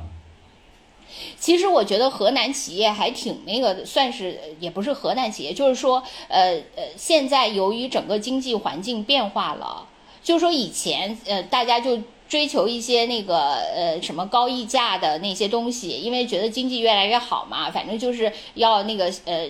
[1.40, 9.88] 其实我觉得河南企业还挺那个，算是也不是河南企业，就是说，呃呃，现在由于整个经济环境变化了，
[10.24, 12.00] 就是说以前呃大家就。
[12.28, 19.48] 追求一些那个呃什么高溢价的那些东西，因为觉得经济越来越好嘛，反正就是要那个呃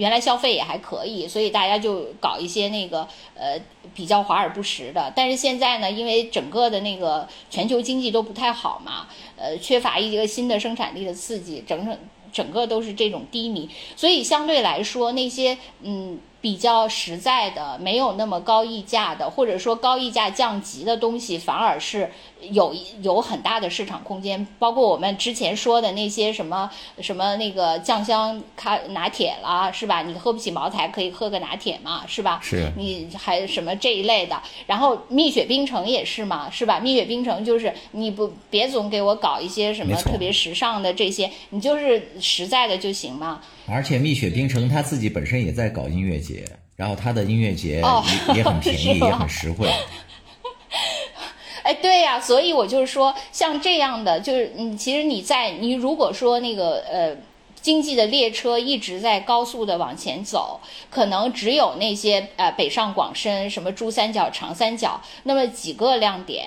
[0.00, 3.60] 原来消费也还可以，所以大家就搞一些那个呃
[3.94, 5.12] 比较华而不实的。
[5.14, 9.06] 但是现在呢，因为整个的那个全球经济都不太好嘛，
[9.36, 11.98] 呃缺乏一个新的生产力的刺激，整整
[12.32, 16.18] 整个都是这种低迷，所以相对来说那些嗯。
[16.40, 22.10] 比较实在的，没有那么高溢价的，或者说高溢价降级的东西，反而是
[22.40, 24.46] 有有很大的市场空间。
[24.58, 30.00] 包括我们之前说的那些什么什么那个酱香咖拿铁啦，是吧？
[30.02, 32.40] 你喝不起茅台，可以喝个拿铁嘛，是吧？
[32.42, 32.72] 是。
[32.76, 34.40] 你还什么这一类的？
[34.66, 36.80] 然后蜜雪冰城也是嘛，是吧？
[36.80, 43.42] 蜜雪冰城就是你不别总给我搞一些什么特别时尚的这些，你就是实在的就行嘛。
[43.70, 46.44] 而且蜜雪冰城他自己本身也在搞音乐节，
[46.76, 47.82] 然后他的音乐节
[48.28, 49.68] 也也很便宜， 也很实惠。
[51.62, 57.16] 哎，对呀，所以我就是说，像这样的，就是你，其实你在你如果说那个呃，
[57.60, 66.46] 经济的列车一直在高速的往前走，可能只有那些呃北上广深什么珠三角、长三角那么几个亮点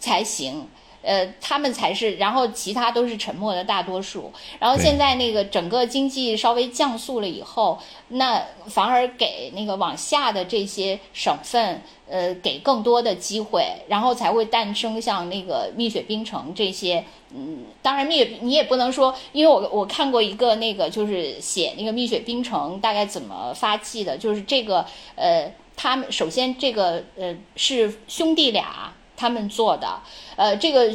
[0.00, 0.66] 才行。
[1.08, 4.30] 呃，他们才是，然后其他都是沉默的大多数。
[4.58, 7.78] 然后现在那个整个经济稍微降速了以后，
[8.08, 11.80] 那反而给那个往下的这些省份，
[12.10, 17.02] 呃，给更多的机会，然后才会诞生像那个蜜雪冰城这些。
[17.34, 24.84] 嗯，当然蜜你也不能说，因为我我看过一个那个就是写那个蜜雪冰城大概怎么发迹的，就是这个
[25.16, 28.92] 呃，他们首先这个呃是兄弟俩。
[29.18, 30.00] 他们做的，
[30.36, 30.88] 呃，这个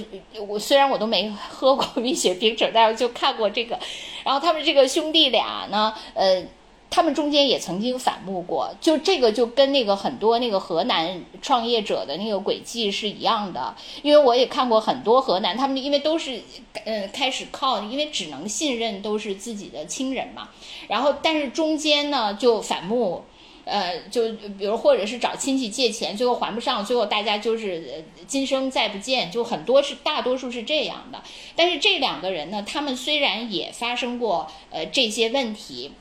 [0.47, 3.77] 我虽然我都没喝过蜜雪冰城，但是就看过这个。
[4.23, 6.41] 然后他们这个兄弟俩呢，呃，
[6.89, 13.75] 他们中间也曾经反目过，就这个就跟那个很多那个河南创业者的那个轨迹是一样的。
[14.01, 16.41] 因为我也看过很多河南，他们因为都是，
[16.85, 20.47] 呃，开始靠，因为只能信任都是自己的亲人嘛。
[20.87, 23.25] 然后但是中间呢就反目。
[23.65, 31.23] 呃，就比如或者是找亲戚借钱，最后还不上，最后大家就是今生再不见，就很多是大多数是这样的。
[31.56, 35.94] 但是这两个人呢，他们虽然也发生过呃这些问题，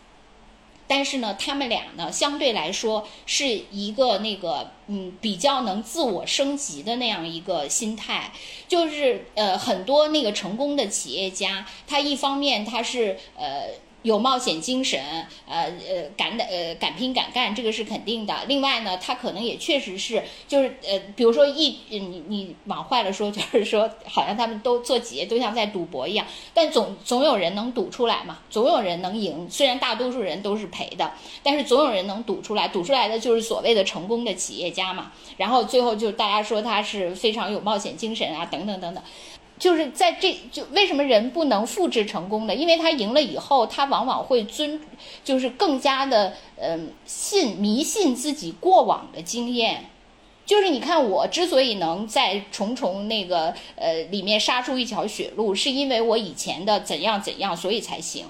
[0.89, 8.33] 但是呢，他们俩呢相对来说是一个那个嗯比较能自我升级的那样一个心态，
[8.67, 13.69] 就是呃很多那个成功的企业家，他一方面他是呃。
[14.03, 15.01] 有冒险精神，
[15.47, 18.35] 呃呃，敢呃敢拼敢干，这个是肯定的。
[18.47, 29.49] 另外呢，他可能也确实是，就是呃，比如说一你你往坏了说， 就是说好像他们都做企业都像在赌博一样，但总总有人能赌出来嘛，总有人能赢。
[29.49, 31.13] 虽然大多数人都是赔的，
[31.43, 35.13] 但是总有人能赌出来，赌出来的就是所谓的成功的企业家嘛。
[35.37, 39.03] 然后最后就大家说他是非常有冒险精神啊，等等等等。
[39.63, 42.53] 就是在这就为什么人不能复制成功呢？
[42.53, 44.81] 因为他赢了以后，他往往会尊，
[45.23, 49.85] 就是更加的嗯信迷信自己过往的经验。
[50.45, 58.27] 就是你看我之所以能在重重那个呃里面杀出一条血路，是因为我以前的怎样怎样，所以才行。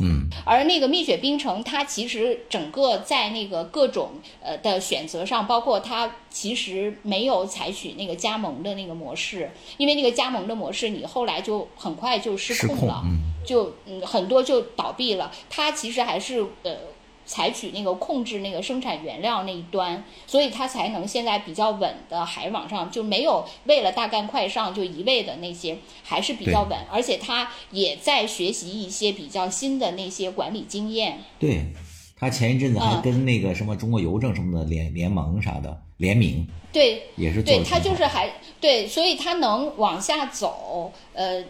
[0.00, 4.12] 嗯，而那个蜜雪冰城，它其实整个在那个各种
[4.42, 13.02] 呃的选择上，包括它其实没有采取那个加盟的那个模式，因为那个加盟的模式，你后来就很快就失控了，
[13.46, 15.30] 就嗯很多就倒闭了。
[15.50, 16.76] 它其实还是呃。
[17.24, 31.20] 采取那个控制那个生产原料那一端，所以它才能现在比较稳的还往上，就没有为了大干快上就一味的那些还是比较稳，而且它也在学习一些比较新的那些管理经验。
[31.38, 31.66] 对，
[32.16, 38.30] 他前一阵子还跟那个什么中国邮政什么的联联盟啥的联名，对，也是对他就是还
[38.60, 41.42] 对，所以他能往下走，呃。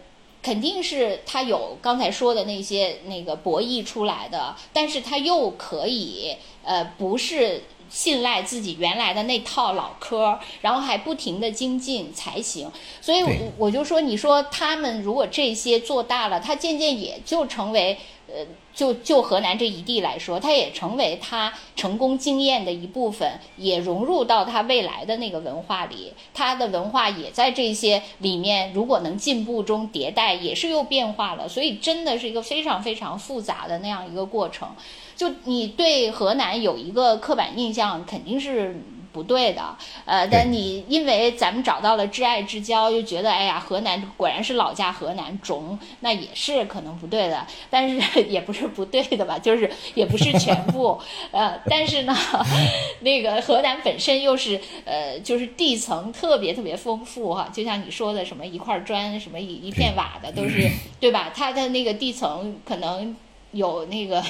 [0.43, 7.63] 肯定是他有刚才说的那些那个博弈出来的，但是他又可以呃不是。
[7.89, 12.67] 信赖自己原来的那套老科，然后还不停的精进才行。
[12.99, 13.23] 所以
[13.55, 17.95] 我就说，你说他们如果这些做大了，他渐渐也就成为，
[18.27, 18.43] 呃，
[18.73, 26.11] 就就河南这一地来说，它也成为他成功经验的一部分，也融入到他未来的那个文化里。
[26.33, 31.47] 他的文化也在这些里面，如果能进步中迭代，也是又变化了。
[31.47, 34.69] 所以真的是一个非常非常复杂的那样一个过程。
[35.15, 38.81] 就你对河南有一个刻板印象，肯定是
[39.13, 39.77] 不对的。
[40.03, 47.45] 呃，但你因为咱们找到了挚爱之交，又觉得哎呀，河南果然是老家河南种，那也是可能不对的。
[47.69, 50.99] 但是 也不是不对的吧，就是也不是全部。
[51.31, 52.13] 呃，但是呢，
[53.01, 60.67] 那个河南本身又是呃，就是地层特别特别丰富哈，就像你说的什么一块砖，什么一一片瓦的，都是
[60.99, 61.31] 对吧？
[61.35, 63.15] 它的那个地层可能
[63.51, 64.23] 有那个。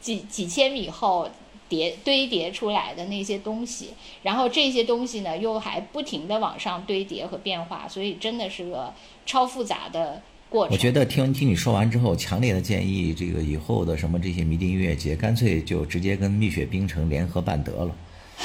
[0.00, 1.28] 几几千米后
[1.70, 3.90] 叠堆叠出来的那些东西，
[4.22, 8.92] 然后这些东西呢又还不停的往上堆叠和变化，所以真的是个
[9.24, 10.20] 超复杂的
[10.50, 10.74] 过程。
[10.74, 17.96] 我觉得听听你说完之后，强烈的建议这个以后的什么这些迷笛音乐节，干脆就直接跟蜜雪冰城联合办得了。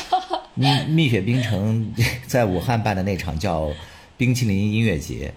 [0.54, 1.92] 蜜蜜雪冰城
[2.28, 3.72] 在武汉办的那场叫
[4.16, 5.34] 冰淇淋音乐节，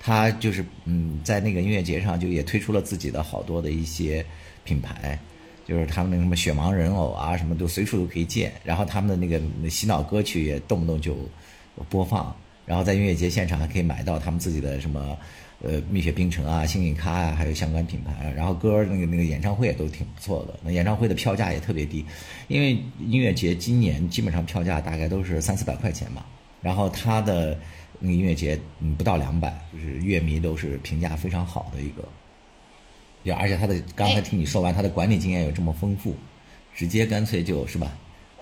[0.00, 4.24] 他就是嗯在那个音乐节上就也推出了自己的好多的一些
[4.64, 5.18] 品牌。
[5.66, 8.52] 就是他们那什么雪盲人偶啊，什么都随处都可以见。
[8.64, 11.16] 然后他们的那个洗脑歌曲也动不动就
[11.88, 12.34] 播放。
[12.64, 15.18] 然后在音乐节现场还可以买到他们自己的什么
[15.62, 18.32] 呃蜜雪冰城啊、幸运咖啊，还有相关品牌。
[18.36, 20.58] 然后歌那个那个演唱会也都挺不错的。
[20.62, 22.04] 那演唱会的票价也特别低，
[22.48, 26.24] 因为音乐节今年基本上票价大概都是三四百块钱吧。
[26.60, 27.58] 然后他的
[27.98, 32.04] 那个音乐节嗯不到两百，就是乐迷都是评价非常好的一个。
[33.24, 36.14] 就而且他的刚才听你说完，他的管理经验有这么丰富，
[36.74, 37.92] 直接干脆就是吧，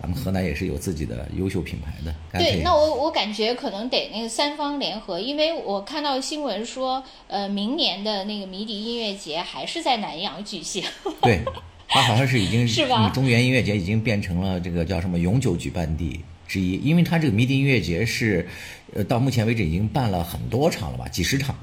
[0.01, 2.15] 咱们河南也是有自己的优秀品牌的。
[2.33, 10.83] 对，那我我感觉可能得那个三方联合，因为我看到新闻说，呃，明年的那个迷笛音乐节还是在南阳举行。
[11.21, 11.41] 对，
[11.87, 13.11] 它好像是已经 是吧？
[13.11, 18.49] 中原音乐节已经变成了这个叫什么永久举办地之一，因为它这个迷笛音乐节是，
[18.95, 21.55] 呃，到目前为止已经办了很多场了吧，几十场。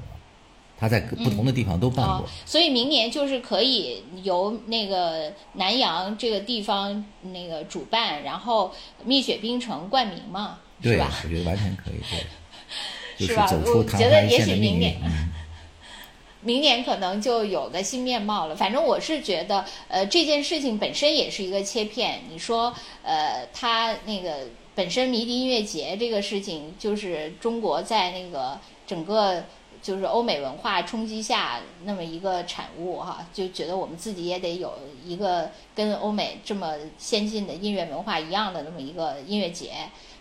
[0.80, 8.72] 他在不同的地方都办过，所以明年就是可以由那个南阳这个地方那个主办，然后
[9.04, 11.10] 蜜雪冰城冠名嘛，是吧？
[11.24, 11.98] 我觉得完全可以，
[13.18, 13.50] 对， 是吧？
[13.74, 14.96] 我觉得也许明年，
[16.42, 18.54] 明年可能就有个新面貌了。
[18.54, 22.20] 反正我是觉得，呃，这件事情本身也是一个切片。
[22.30, 22.72] 你说，
[23.02, 24.46] 呃，他那个
[24.76, 28.56] 本身迷笛音乐节这个事情，就是中国在那个
[28.86, 29.44] 整个。
[29.80, 34.72] 就是欧美文化冲击下那么一个产物哈，就觉得我们自己也得有
[35.04, 39.72] 一个跟欧美这么先进的音乐文化一样的那么一个音乐节，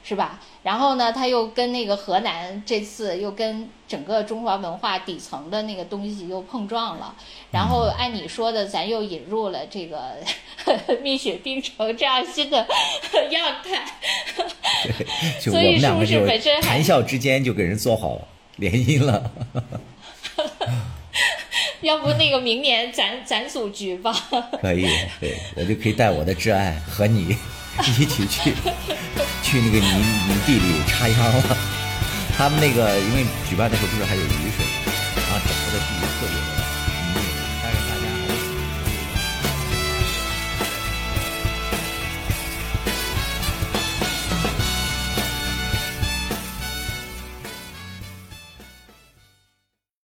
[0.03, 0.39] 是吧？
[0.63, 7.15] 然后呢，他又跟那个河南这次又跟整个中华文化底层的那个东西又碰撞了。
[7.51, 10.17] 然后按你说的，咱又引入了这个
[11.01, 12.57] 蜜雪冰城这样新的
[13.31, 13.85] 样态，
[15.39, 18.27] 所以是不是本身谈笑之间就给人做好了。
[18.57, 19.31] 联姻了，
[21.81, 24.13] 要不那个明年咱咱组局吧？
[24.61, 24.87] 可以，
[25.19, 27.35] 对我就可以带我的挚爱和你
[27.99, 28.53] 一起去
[29.43, 29.85] 去那个泥
[30.27, 31.57] 泥地里插秧了。
[32.37, 34.63] 他们那个因为举办的时候不是还有雨水，
[35.15, 36.06] 然后整个的地。